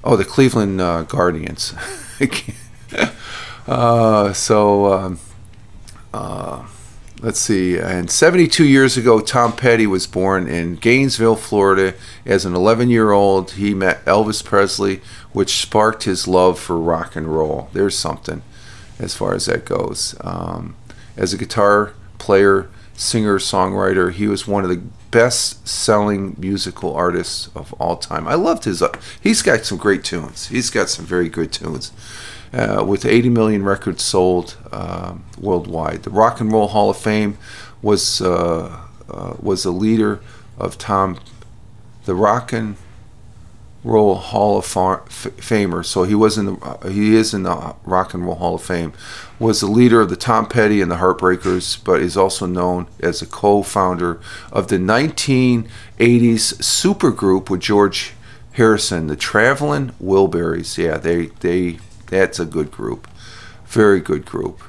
Oh, 0.05 0.15
the 0.15 0.25
Cleveland 0.25 0.79
Guardians. 1.09 1.75
Uh, 3.67 4.33
so 4.33 4.93
um, 4.93 5.19
uh, 6.13 6.67
let's 7.21 7.41
see. 7.41 7.79
And 7.79 8.11
72 8.11 8.65
years 8.65 8.97
ago, 8.97 9.21
Tom 9.21 9.55
Petty 9.55 9.87
was 9.87 10.07
born 10.07 10.47
in 10.47 10.77
Gainesville, 10.77 11.37
Florida. 11.37 11.95
As 12.27 12.45
an 12.45 12.55
11 12.55 12.91
year 12.91 13.13
old, 13.13 13.53
he 13.53 13.75
met 13.75 14.05
Elvis 14.05 14.45
Presley, 14.45 15.01
which 15.33 15.57
sparked 15.57 16.05
his 16.05 16.29
love 16.29 16.59
for 16.59 16.79
rock 16.79 17.17
and 17.17 17.35
roll. 17.35 17.69
There's 17.73 17.99
something 17.99 18.43
as 18.99 19.15
far 19.15 19.35
as 19.35 19.47
that 19.47 19.65
goes. 19.65 20.15
Um, 20.21 20.77
as 21.17 21.33
a 21.33 21.39
guitar 21.39 21.95
player, 22.19 22.69
singer, 22.95 23.39
songwriter, 23.39 24.13
he 24.13 24.29
was 24.29 24.47
one 24.47 24.65
of 24.65 24.71
the 24.71 24.83
best 25.11 25.67
selling 25.67 26.37
musical 26.39 26.95
artists 26.95 27.49
of 27.55 27.73
all 27.75 27.97
time. 27.97 28.27
I 28.29 28.35
loved 28.35 28.65
his. 28.65 28.83
Uh, 28.83 28.93
he's 29.21 29.43
got 29.43 29.65
some 29.65 29.79
great 29.79 30.05
tunes. 30.05 30.49
He's 30.49 30.71
got 30.71 30.91
some 30.91 31.07
very 31.07 31.29
good 31.29 31.53
tunes 31.53 31.93
uh, 32.55 32.85
with 32.87 33.05
80 33.05 33.31
million 33.31 33.65
records 33.65 34.03
sold 34.03 34.57
uh, 34.71 35.15
worldwide. 35.39 36.05
The 36.05 36.11
Rock 36.11 36.41
and 36.41 36.53
Roll 36.53 36.69
Hall 36.69 36.91
of 36.91 36.97
Fame 36.97 37.37
was 37.83 38.21
uh, 38.21 38.81
uh 39.11 39.35
was 39.41 39.65
a 39.65 39.71
leader 39.71 40.21
of 40.57 40.79
Tom, 40.79 41.19
the 42.05 42.15
Rock 42.15 42.53
and 42.53 42.77
Roll 43.83 44.15
Hall 44.15 44.57
of 44.59 44.65
Famer. 44.65 45.85
So 45.85 46.05
he 46.05 46.15
was 46.15 46.39
in 46.39 46.47
the 46.47 46.55
uh, 46.63 46.89
he 46.89 47.15
is 47.15 47.35
in 47.35 47.43
the 47.43 47.75
Rock 47.85 48.15
and 48.15 48.25
Roll 48.25 48.37
Hall 48.37 48.55
of 48.55 48.63
Fame. 48.63 48.93
Was 49.39 49.61
the 49.61 49.67
leader 49.67 50.01
of 50.01 50.09
the 50.09 50.17
Tom 50.17 50.47
Petty 50.47 50.81
and 50.81 50.91
the 50.91 50.97
Heartbreakers, 50.97 51.83
but 51.85 52.01
is 52.01 52.17
also 52.17 52.47
known 52.47 52.87
as 53.01 53.21
a 53.21 53.27
co-founder 53.27 54.21
of 54.53 54.69
the 54.69 54.79
1980s 54.79 55.67
supergroup 55.99 57.51
with 57.51 57.61
George 57.61 58.13
Harrison, 58.53 59.09
the 59.09 59.17
Traveling 59.17 59.91
Wilburys. 60.03 60.79
Yeah, 60.79 60.97
they 60.97 61.27
they 61.41 61.79
that's 62.15 62.39
a 62.39 62.45
good 62.45 62.71
group. 62.71 63.09
Very 63.67 64.01
good 64.01 64.25
group. 64.25 64.63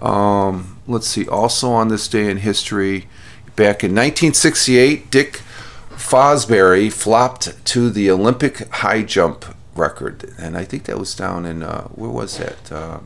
Um, 0.00 0.78
let's 0.86 1.08
see. 1.08 1.26
Also 1.26 1.70
on 1.70 1.88
this 1.88 2.06
day 2.08 2.30
in 2.30 2.38
history, 2.38 3.08
back 3.56 3.82
in 3.82 3.90
1968, 3.90 5.10
Dick 5.10 5.40
Fosbury 5.90 6.92
flopped 6.92 7.64
to 7.66 7.90
the 7.90 8.10
Olympic 8.10 8.68
high 8.74 9.02
jump 9.02 9.44
record, 9.74 10.32
and 10.38 10.56
I 10.56 10.64
think 10.64 10.84
that 10.84 10.98
was 10.98 11.14
down 11.14 11.44
in 11.44 11.62
uh, 11.62 11.88
where 11.88 12.10
was 12.10 12.38
that? 12.38 12.70
Uh, 12.70 13.00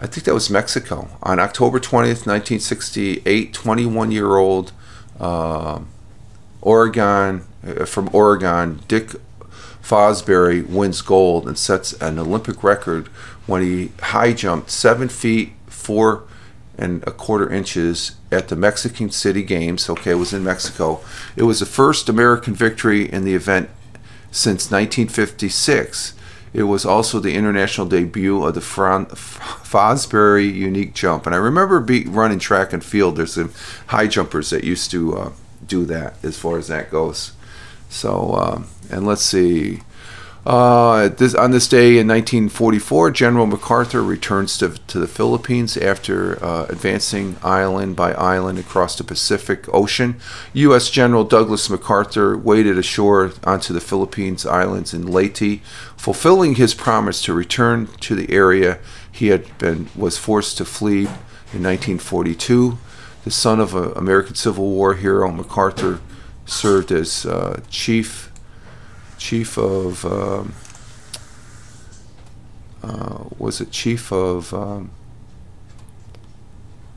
I 0.00 0.06
think 0.06 0.24
that 0.24 0.34
was 0.34 0.48
Mexico 0.48 1.08
on 1.22 1.38
October 1.38 1.80
20th, 1.80 2.24
1968. 2.26 3.52
21 3.52 4.10
year 4.12 4.36
old 4.36 4.72
uh, 5.18 5.80
Oregon 6.62 7.44
from 7.84 8.08
Oregon, 8.12 8.80
Dick 8.88 9.12
Fosbury 9.82 10.66
wins 10.66 11.02
gold 11.02 11.46
and 11.46 11.56
sets 11.56 11.92
an 11.94 12.18
Olympic 12.18 12.62
record 12.62 13.08
when 13.46 13.62
he 13.62 13.92
high 14.00 14.32
jumped 14.32 14.70
seven 14.70 15.08
feet 15.08 15.52
four 15.66 16.24
and 16.76 17.02
a 17.06 17.10
quarter 17.10 17.50
inches 17.50 18.12
at 18.30 18.48
the 18.48 18.56
Mexican 18.56 19.10
City 19.10 19.42
Games. 19.42 19.88
Okay, 19.90 20.12
it 20.12 20.14
was 20.14 20.32
in 20.32 20.44
Mexico. 20.44 21.00
It 21.36 21.42
was 21.42 21.60
the 21.60 21.66
first 21.66 22.08
American 22.08 22.54
victory 22.54 23.10
in 23.10 23.24
the 23.24 23.34
event 23.34 23.68
since 24.30 24.70
1956. 24.70 26.14
It 26.52 26.62
was 26.64 26.86
also 26.86 27.20
the 27.20 27.34
international 27.34 27.86
debut 27.86 28.42
of 28.42 28.54
the 28.54 28.60
Fosbury 28.60 30.52
unique 30.52 30.94
jump. 30.94 31.26
And 31.26 31.34
I 31.34 31.38
remember 31.38 31.80
be- 31.80 32.04
running 32.04 32.38
track 32.38 32.72
and 32.72 32.82
field. 32.82 33.16
There's 33.16 33.34
some 33.34 33.52
high 33.88 34.06
jumpers 34.06 34.50
that 34.50 34.64
used 34.64 34.90
to 34.92 35.16
uh, 35.16 35.32
do 35.66 35.84
that 35.86 36.16
as 36.24 36.38
far 36.38 36.58
as 36.58 36.68
that 36.68 36.90
goes. 36.90 37.32
So, 37.90 38.32
uh, 38.32 38.62
and 38.90 39.06
let's 39.06 39.22
see. 39.22 39.80
Uh, 40.48 41.08
this, 41.08 41.34
on 41.34 41.50
this 41.50 41.68
day 41.68 41.98
in 41.98 42.08
1944, 42.08 43.10
General 43.10 43.46
MacArthur 43.46 44.02
returns 44.02 44.56
to, 44.56 44.70
to 44.86 44.98
the 44.98 45.06
Philippines 45.06 45.76
after 45.76 46.42
uh, 46.42 46.64
advancing 46.70 47.36
island 47.42 47.94
by 47.94 48.12
island 48.12 48.58
across 48.58 48.96
the 48.96 49.04
Pacific 49.04 49.66
Ocean. 49.74 50.18
U.S. 50.54 50.88
General 50.88 51.24
Douglas 51.24 51.68
MacArthur 51.68 52.34
waded 52.34 52.78
ashore 52.78 53.32
onto 53.44 53.74
the 53.74 53.80
Philippines 53.80 54.46
islands 54.46 54.94
in 54.94 55.06
Leyte, 55.06 55.60
fulfilling 55.98 56.54
his 56.54 56.72
promise 56.72 57.20
to 57.22 57.34
return 57.34 57.86
to 58.00 58.14
the 58.14 58.32
area 58.32 58.78
he 59.12 59.26
had 59.28 59.58
been 59.58 59.88
was 59.94 60.16
forced 60.16 60.56
to 60.56 60.64
flee 60.64 61.00
in 61.52 61.62
1942. 61.62 62.78
The 63.24 63.30
son 63.30 63.60
of 63.60 63.74
an 63.74 63.92
American 63.96 64.34
Civil 64.34 64.70
War 64.70 64.94
hero, 64.94 65.30
MacArthur 65.30 66.00
served 66.46 66.90
as 66.90 67.26
uh, 67.26 67.60
chief 67.68 68.27
chief 69.18 69.58
of 69.58 70.04
um, 70.04 70.54
uh, 72.82 73.24
was 73.38 73.60
it 73.60 73.70
chief 73.70 74.12
of 74.12 74.54
um, 74.54 74.90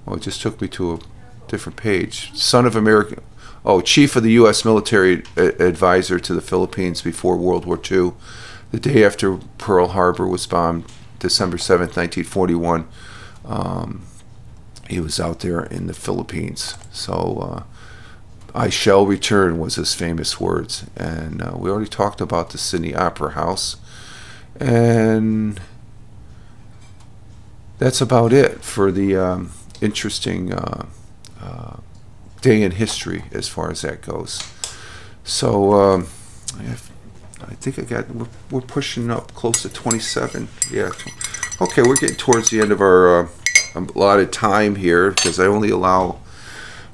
it 0.08 0.20
just 0.20 0.42
took 0.42 0.62
me 0.62 0.68
to 0.68 0.94
a 0.94 1.00
different 1.48 1.78
page. 1.78 2.34
Son 2.38 2.66
of 2.66 2.76
american 2.76 3.22
oh 3.66 3.82
chief 3.82 4.16
of 4.16 4.24
the 4.24 4.32
u.s 4.32 4.66
military 4.66 5.24
a- 5.38 5.64
advisor 5.64 6.20
to 6.20 6.34
the 6.34 6.42
philippines 6.42 7.02
before 7.02 7.38
world 7.38 7.66
war 7.66 7.80
ii 7.92 8.12
the 8.72 8.80
day 8.80 9.04
after 9.04 9.38
pearl 9.58 9.90
harbor 9.90 10.28
was 10.28 10.48
bombed 10.48 10.84
december 11.20 11.58
7th 11.58 11.96
1941 11.96 12.88
um, 13.46 14.04
he 14.92 15.00
was 15.00 15.20
out 15.20 15.40
there 15.40 15.64
in 15.64 15.88
the 15.88 15.94
philippines. 15.94 16.76
So 16.92 17.14
uh, 17.42 17.64
I 18.54 18.70
shall 18.70 19.06
return 19.06 19.60
was 19.60 19.76
his 19.76 19.94
famous 19.94 20.40
words. 20.40 20.86
And 20.96 21.42
uh, 21.42 21.54
we 21.56 21.70
already 21.70 21.90
talked 21.90 22.22
about 22.22 22.50
the 22.50 22.58
Sydney 22.58 22.94
Opera 22.94 23.32
House. 23.32 23.78
And 24.60 25.60
that's 27.80 28.02
about 28.02 28.34
it 28.34 28.64
for 28.64 28.92
the 28.92 29.16
um, 29.16 29.52
interesting 29.82 30.54
uh, 30.54 30.86
uh, 31.42 31.78
day 32.42 32.62
in 32.62 32.72
history 32.74 33.24
as 33.32 33.48
far 33.48 33.72
as 33.72 33.82
that 33.82 34.02
goes. 34.02 34.44
So 35.24 35.74
um, 35.74 36.08
I 36.60 37.56
think 37.56 37.80
I 37.80 37.84
got, 37.84 38.10
we're, 38.10 38.28
we're, 38.50 38.62
pushing 38.62 39.10
up 39.10 39.34
close 39.34 39.62
to 39.64 39.70
27. 39.70 40.48
Yeah. 40.72 40.92
Okay, 41.60 41.82
we're 41.82 41.96
getting 41.96 42.16
towards 42.16 42.50
the 42.50 42.60
end 42.60 42.72
of 42.72 42.82
our 42.82 43.26
uh, 43.26 43.28
allotted 43.76 44.32
time 44.32 44.76
here 44.76 45.12
because 45.12 45.40
I 45.40 45.46
only 45.46 45.70
allow 45.70 46.20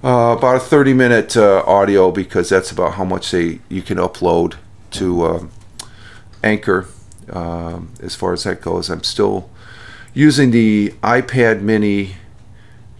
uh, 0.04 0.36
about 0.38 0.56
a 0.58 0.60
30 0.60 0.94
minute 0.94 1.36
uh, 1.36 1.64
audio 1.66 2.12
because 2.12 2.50
that's 2.50 2.72
about 2.72 2.94
how 2.94 3.04
much 3.04 3.32
they 3.32 3.60
you 3.70 3.82
can 3.82 3.98
upload 3.98 4.56
to 4.92 5.24
uh, 5.24 5.48
Anchor 6.44 6.88
um, 7.32 7.90
as 8.02 8.16
far 8.16 8.34
as 8.34 8.44
that 8.44 8.62
goes. 8.62 8.90
I'm 8.90 9.04
still 9.04 9.50
using 10.14 10.52
the 10.52 10.90
iPad 11.04 11.62
mini 11.62 12.16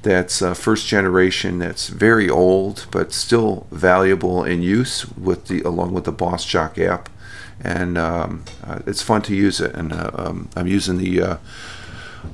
that's 0.02 0.42
uh, 0.42 0.54
first 0.54 0.88
generation 0.88 1.60
that's 1.60 1.88
very 1.88 2.30
old 2.30 2.88
but 2.92 3.12
still 3.12 3.68
valuable 3.72 4.44
in 4.44 4.62
use 4.62 5.08
with 5.18 5.48
the 5.48 5.62
along 5.62 5.94
with 5.94 6.06
the 6.06 6.12
Boss 6.12 6.46
Jock 6.46 6.78
app 6.78 7.10
and 7.60 7.98
um, 7.98 8.44
uh, 8.64 8.80
it's 8.86 9.02
fun 9.02 9.22
to 9.24 9.36
use 9.36 9.60
it 9.60 9.74
and 9.76 9.92
uh, 9.92 10.12
um, 10.14 10.50
I'm 10.56 10.68
using 10.68 10.98
the 10.98 11.40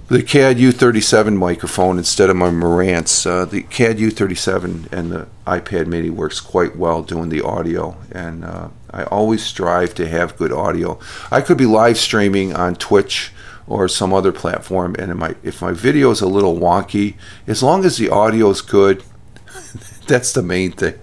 the 0.08 0.22
CAD 0.22 0.58
U37 0.58 1.36
microphone 1.36 1.98
instead 1.98 2.30
of 2.30 2.36
my 2.36 2.50
Marantz. 2.50 3.26
Uh, 3.26 3.46
the 3.46 3.64
CAD 3.64 3.98
U37 3.98 4.92
and 4.92 5.12
the 5.12 5.28
iPad 5.48 5.88
Mini 5.88 6.10
works 6.10 6.40
quite 6.40 6.76
well 6.76 7.02
doing 7.02 7.30
the 7.30 7.42
audio, 7.42 7.98
and 8.12 8.44
uh, 8.44 8.70
I 8.92 9.04
always 9.06 9.44
strive 9.44 9.96
to 9.96 10.08
have 10.08 10.38
good 10.38 10.52
audio. 10.52 11.00
I 11.32 11.42
could 11.42 11.58
be 11.58 11.66
live 11.66 11.98
streaming 11.98 12.54
on 12.54 12.76
Twitch 12.76 13.32
or 13.66 13.88
some 13.88 14.14
other 14.14 14.32
platform, 14.32 14.96
and 15.00 15.16
my, 15.16 15.36
if 15.42 15.62
my 15.62 15.72
video 15.72 16.12
is 16.12 16.22
a 16.22 16.28
little 16.28 16.58
wonky, 16.58 17.16
as 17.48 17.64
long 17.64 17.86
as 17.86 17.98
the 17.98 18.10
audio 18.10 18.50
is 18.50 18.62
good, 18.62 19.04
that's 20.08 20.34
the 20.34 20.44
main 20.44 20.74
thing. 20.74 21.00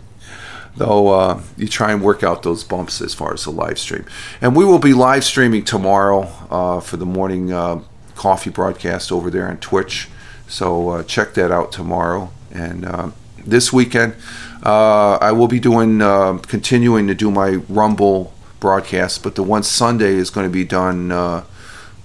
Though 0.76 1.08
uh, 1.08 1.42
you 1.56 1.66
try 1.66 1.90
and 1.92 2.00
work 2.00 2.22
out 2.22 2.42
those 2.42 2.62
bumps 2.62 3.00
as 3.00 3.12
far 3.12 3.34
as 3.34 3.44
the 3.44 3.50
live 3.50 3.78
stream, 3.78 4.04
and 4.40 4.54
we 4.54 4.64
will 4.64 4.78
be 4.78 4.94
live 4.94 5.24
streaming 5.24 5.64
tomorrow 5.64 6.30
uh, 6.50 6.80
for 6.80 6.96
the 6.96 7.06
morning 7.06 7.52
uh, 7.52 7.80
coffee 8.20 8.50
broadcast 8.50 9.10
over 9.10 9.30
there 9.30 9.48
on 9.48 9.56
Twitch. 9.56 10.06
So 10.46 10.90
uh, 10.90 11.02
check 11.04 11.32
that 11.34 11.50
out 11.50 11.72
tomorrow. 11.72 12.30
And 12.52 12.84
uh, 12.84 13.10
this 13.46 13.72
weekend, 13.72 14.14
uh, 14.62 15.14
I 15.14 15.32
will 15.32 15.48
be 15.48 15.58
doing, 15.58 16.02
uh, 16.02 16.36
continuing 16.46 17.06
to 17.06 17.14
do 17.14 17.30
my 17.30 17.52
Rumble 17.70 18.34
broadcast, 18.60 19.22
but 19.22 19.36
the 19.36 19.42
one 19.42 19.62
Sunday 19.62 20.12
is 20.16 20.28
going 20.28 20.46
to 20.46 20.52
be 20.52 20.66
done 20.66 21.10
uh, 21.10 21.44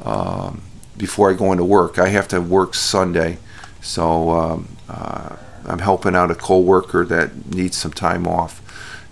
um, 0.05 0.61
before 0.95 1.29
I 1.29 1.33
go 1.33 1.51
into 1.51 1.65
work. 1.65 1.99
I 1.99 2.07
have 2.07 2.29
to 2.29 2.39
work 2.39 2.75
Sunday, 2.75 3.37
so 3.81 4.29
um, 4.29 4.69
I'm 5.67 5.79
helping 5.79 6.15
out 6.15 6.31
a 6.31 6.35
coworker 6.35 7.03
that 7.07 7.53
needs 7.53 7.75
some 7.75 7.91
time 7.91 8.25
off, 8.25 8.61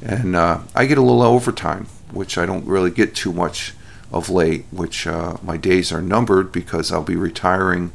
and 0.02 0.38
I 0.38 0.86
get 0.86 0.98
a 0.98 1.02
little 1.02 1.22
overtime, 1.22 1.88
which 2.14 2.38
I 2.38 2.46
don't 2.46 2.66
really 2.66 2.92
get 2.92 3.14
too 3.14 3.34
much 3.34 3.74
of 4.14 4.30
late, 4.30 4.66
which 4.72 5.08
uh, 5.08 5.38
my 5.42 5.58
days 5.58 5.92
are 5.92 6.02
numbered 6.02 6.52
because 6.52 6.92
I'll 6.92 7.04
be 7.04 7.16
retiring 7.16 7.92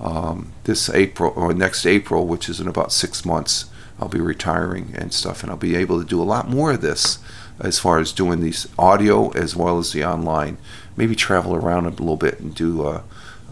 um, 0.00 0.52
this 0.64 0.88
April 0.88 1.32
or 1.34 1.52
next 1.52 1.84
April, 1.84 2.26
which 2.26 2.48
is 2.48 2.60
in 2.60 2.68
about 2.68 2.92
six 2.92 3.24
months. 3.24 3.66
I'll 3.98 4.08
be 4.08 4.20
retiring 4.20 4.94
and 4.94 5.12
stuff, 5.12 5.42
and 5.42 5.50
I'll 5.50 5.58
be 5.58 5.74
able 5.74 6.00
to 6.00 6.06
do 6.06 6.22
a 6.22 6.24
lot 6.24 6.48
more 6.48 6.72
of 6.72 6.82
this 6.82 7.18
as 7.58 7.78
far 7.78 7.98
as 7.98 8.12
doing 8.12 8.40
these 8.40 8.68
audio 8.78 9.30
as 9.30 9.56
well 9.56 9.78
as 9.78 9.92
the 9.92 10.04
online. 10.04 10.58
Maybe 10.96 11.14
travel 11.14 11.54
around 11.54 11.86
a 11.86 11.90
little 11.90 12.16
bit 12.16 12.38
and 12.38 12.54
do 12.54 12.86
uh, 12.86 13.02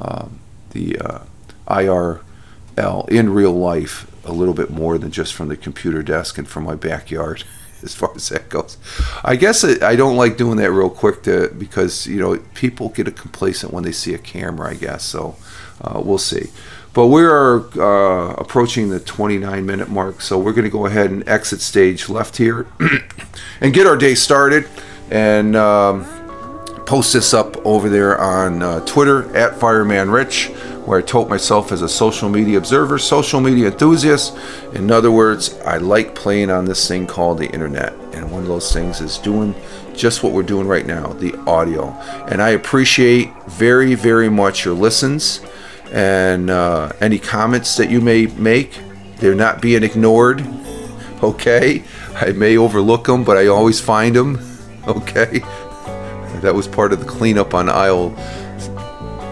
um, 0.00 0.38
the 0.70 0.98
uh, 0.98 1.18
IRL 1.66 3.08
in 3.08 3.30
real 3.30 3.54
life 3.54 4.10
a 4.24 4.32
little 4.32 4.54
bit 4.54 4.70
more 4.70 4.98
than 4.98 5.10
just 5.10 5.34
from 5.34 5.48
the 5.48 5.56
computer 5.56 6.02
desk 6.02 6.38
and 6.38 6.46
from 6.46 6.64
my 6.64 6.74
backyard. 6.74 7.44
As 7.84 7.94
far 7.94 8.12
as 8.14 8.28
that 8.30 8.48
goes. 8.48 8.76
I 9.22 9.36
guess 9.36 9.62
it, 9.62 9.82
I 9.82 9.96
don't 9.96 10.16
like 10.16 10.36
doing 10.36 10.56
that 10.56 10.72
real 10.72 10.90
quick 10.90 11.22
to 11.24 11.48
because 11.56 12.06
you 12.06 12.18
know 12.18 12.38
people 12.54 12.88
get 12.88 13.14
complacent 13.16 13.72
when 13.72 13.84
they 13.84 13.92
see 13.92 14.14
a 14.14 14.18
camera. 14.18 14.70
I 14.70 14.74
guess 14.74 15.04
so. 15.04 15.36
Uh, 15.80 16.00
we'll 16.04 16.18
see. 16.18 16.50
But 16.94 17.08
we 17.08 17.24
are 17.24 17.58
uh, 17.80 18.34
approaching 18.34 18.88
the 18.88 19.00
29 19.00 19.66
minute 19.66 19.90
mark, 19.90 20.20
so 20.20 20.38
we're 20.38 20.52
going 20.52 20.64
to 20.64 20.70
go 20.70 20.86
ahead 20.86 21.10
and 21.10 21.28
exit 21.28 21.60
stage 21.60 22.08
left 22.08 22.36
here 22.36 22.68
and 23.60 23.74
get 23.74 23.86
our 23.86 23.96
day 23.96 24.14
started 24.14 24.68
and 25.10 25.56
um, 25.56 26.04
post 26.86 27.12
this 27.12 27.34
up 27.34 27.56
over 27.66 27.88
there 27.88 28.20
on 28.20 28.62
uh, 28.62 28.84
Twitter 28.84 29.36
at 29.36 29.58
Fireman 29.58 30.10
Rich 30.10 30.52
where 30.84 30.98
I 30.98 31.02
tote 31.02 31.28
myself 31.28 31.72
as 31.72 31.82
a 31.82 31.88
social 31.88 32.28
media 32.28 32.58
observer, 32.58 32.98
social 32.98 33.40
media 33.40 33.68
enthusiast. 33.68 34.36
In 34.74 34.90
other 34.90 35.10
words, 35.10 35.58
I 35.60 35.78
like 35.78 36.14
playing 36.14 36.50
on 36.50 36.66
this 36.66 36.86
thing 36.86 37.06
called 37.06 37.38
the 37.38 37.50
internet. 37.50 37.94
And 38.12 38.30
one 38.30 38.42
of 38.42 38.48
those 38.48 38.72
things 38.72 39.00
is 39.00 39.18
doing 39.18 39.54
just 39.94 40.22
what 40.22 40.32
we're 40.32 40.42
doing 40.42 40.66
right 40.66 40.86
now 40.86 41.12
the 41.14 41.36
audio. 41.46 41.90
And 42.28 42.42
I 42.42 42.50
appreciate 42.50 43.32
very, 43.46 43.94
very 43.94 44.28
much 44.28 44.64
your 44.64 44.74
listens 44.74 45.40
and 45.92 46.50
uh, 46.50 46.92
any 47.00 47.18
comments 47.18 47.76
that 47.76 47.90
you 47.90 48.00
may 48.00 48.26
make. 48.26 48.78
They're 49.18 49.34
not 49.34 49.60
being 49.60 49.82
ignored. 49.82 50.46
Okay? 51.22 51.82
I 52.16 52.32
may 52.32 52.58
overlook 52.58 53.06
them, 53.06 53.24
but 53.24 53.38
I 53.38 53.46
always 53.46 53.80
find 53.80 54.14
them. 54.14 54.38
Okay? 54.86 55.38
That 56.42 56.54
was 56.54 56.68
part 56.68 56.92
of 56.92 57.00
the 57.00 57.06
cleanup 57.06 57.54
on 57.54 57.70
aisle 57.70 58.14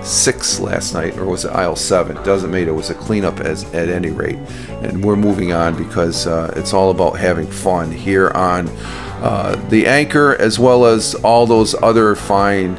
six 0.05 0.61
last 0.61 0.95
night, 0.95 1.17
or 1.17 1.27
was 1.27 1.45
it 1.45 1.51
aisle 1.53 1.77
seven? 1.77 2.17
Doesn't 2.25 2.51
matter. 2.51 2.71
It 2.71 2.75
was 2.75 2.91
a 2.91 2.95
cleanup 2.95 3.41
as 3.41 3.65
at 3.75 3.89
any 3.89 4.11
rate, 4.11 4.39
and 4.83 5.05
we're 5.05 5.17
moving 5.17 5.53
on 5.53 5.77
because 5.77 6.27
uh, 6.27 6.53
it's 6.57 6.73
all 6.73 6.91
about 6.91 7.19
having 7.19 7.47
fun 7.47 7.91
here 7.91 8.31
on 8.31 8.69
uh, 9.23 9.57
the 9.69 9.87
Anchor 9.87 10.37
as 10.37 10.59
well 10.59 10.85
as 10.85 11.15
all 11.17 11.47
those 11.47 11.75
other 11.83 12.15
fine 12.15 12.77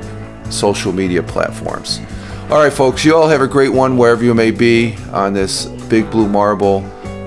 social 0.51 0.91
media 0.91 1.23
platforms. 1.23 2.01
All 2.49 2.59
right, 2.59 2.73
folks, 2.73 3.05
you 3.05 3.15
all 3.15 3.27
have 3.27 3.41
a 3.41 3.47
great 3.47 3.69
one 3.69 3.97
wherever 3.97 4.23
you 4.23 4.33
may 4.33 4.51
be 4.51 4.95
on 5.11 5.33
this 5.33 5.65
big 5.65 6.11
blue 6.11 6.27
marble. 6.27 6.81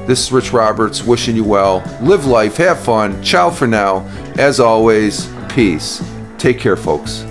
This 0.06 0.24
is 0.24 0.30
Rich 0.30 0.52
Roberts 0.52 1.02
wishing 1.02 1.34
you 1.34 1.42
well. 1.42 1.82
Live 2.00 2.26
life, 2.26 2.58
have 2.58 2.78
fun. 2.78 3.20
Ciao 3.24 3.50
for 3.50 3.66
now. 3.66 4.06
As 4.38 4.60
always, 4.60 5.28
peace. 5.48 6.00
Take 6.38 6.60
care, 6.60 6.76
folks. 6.76 7.26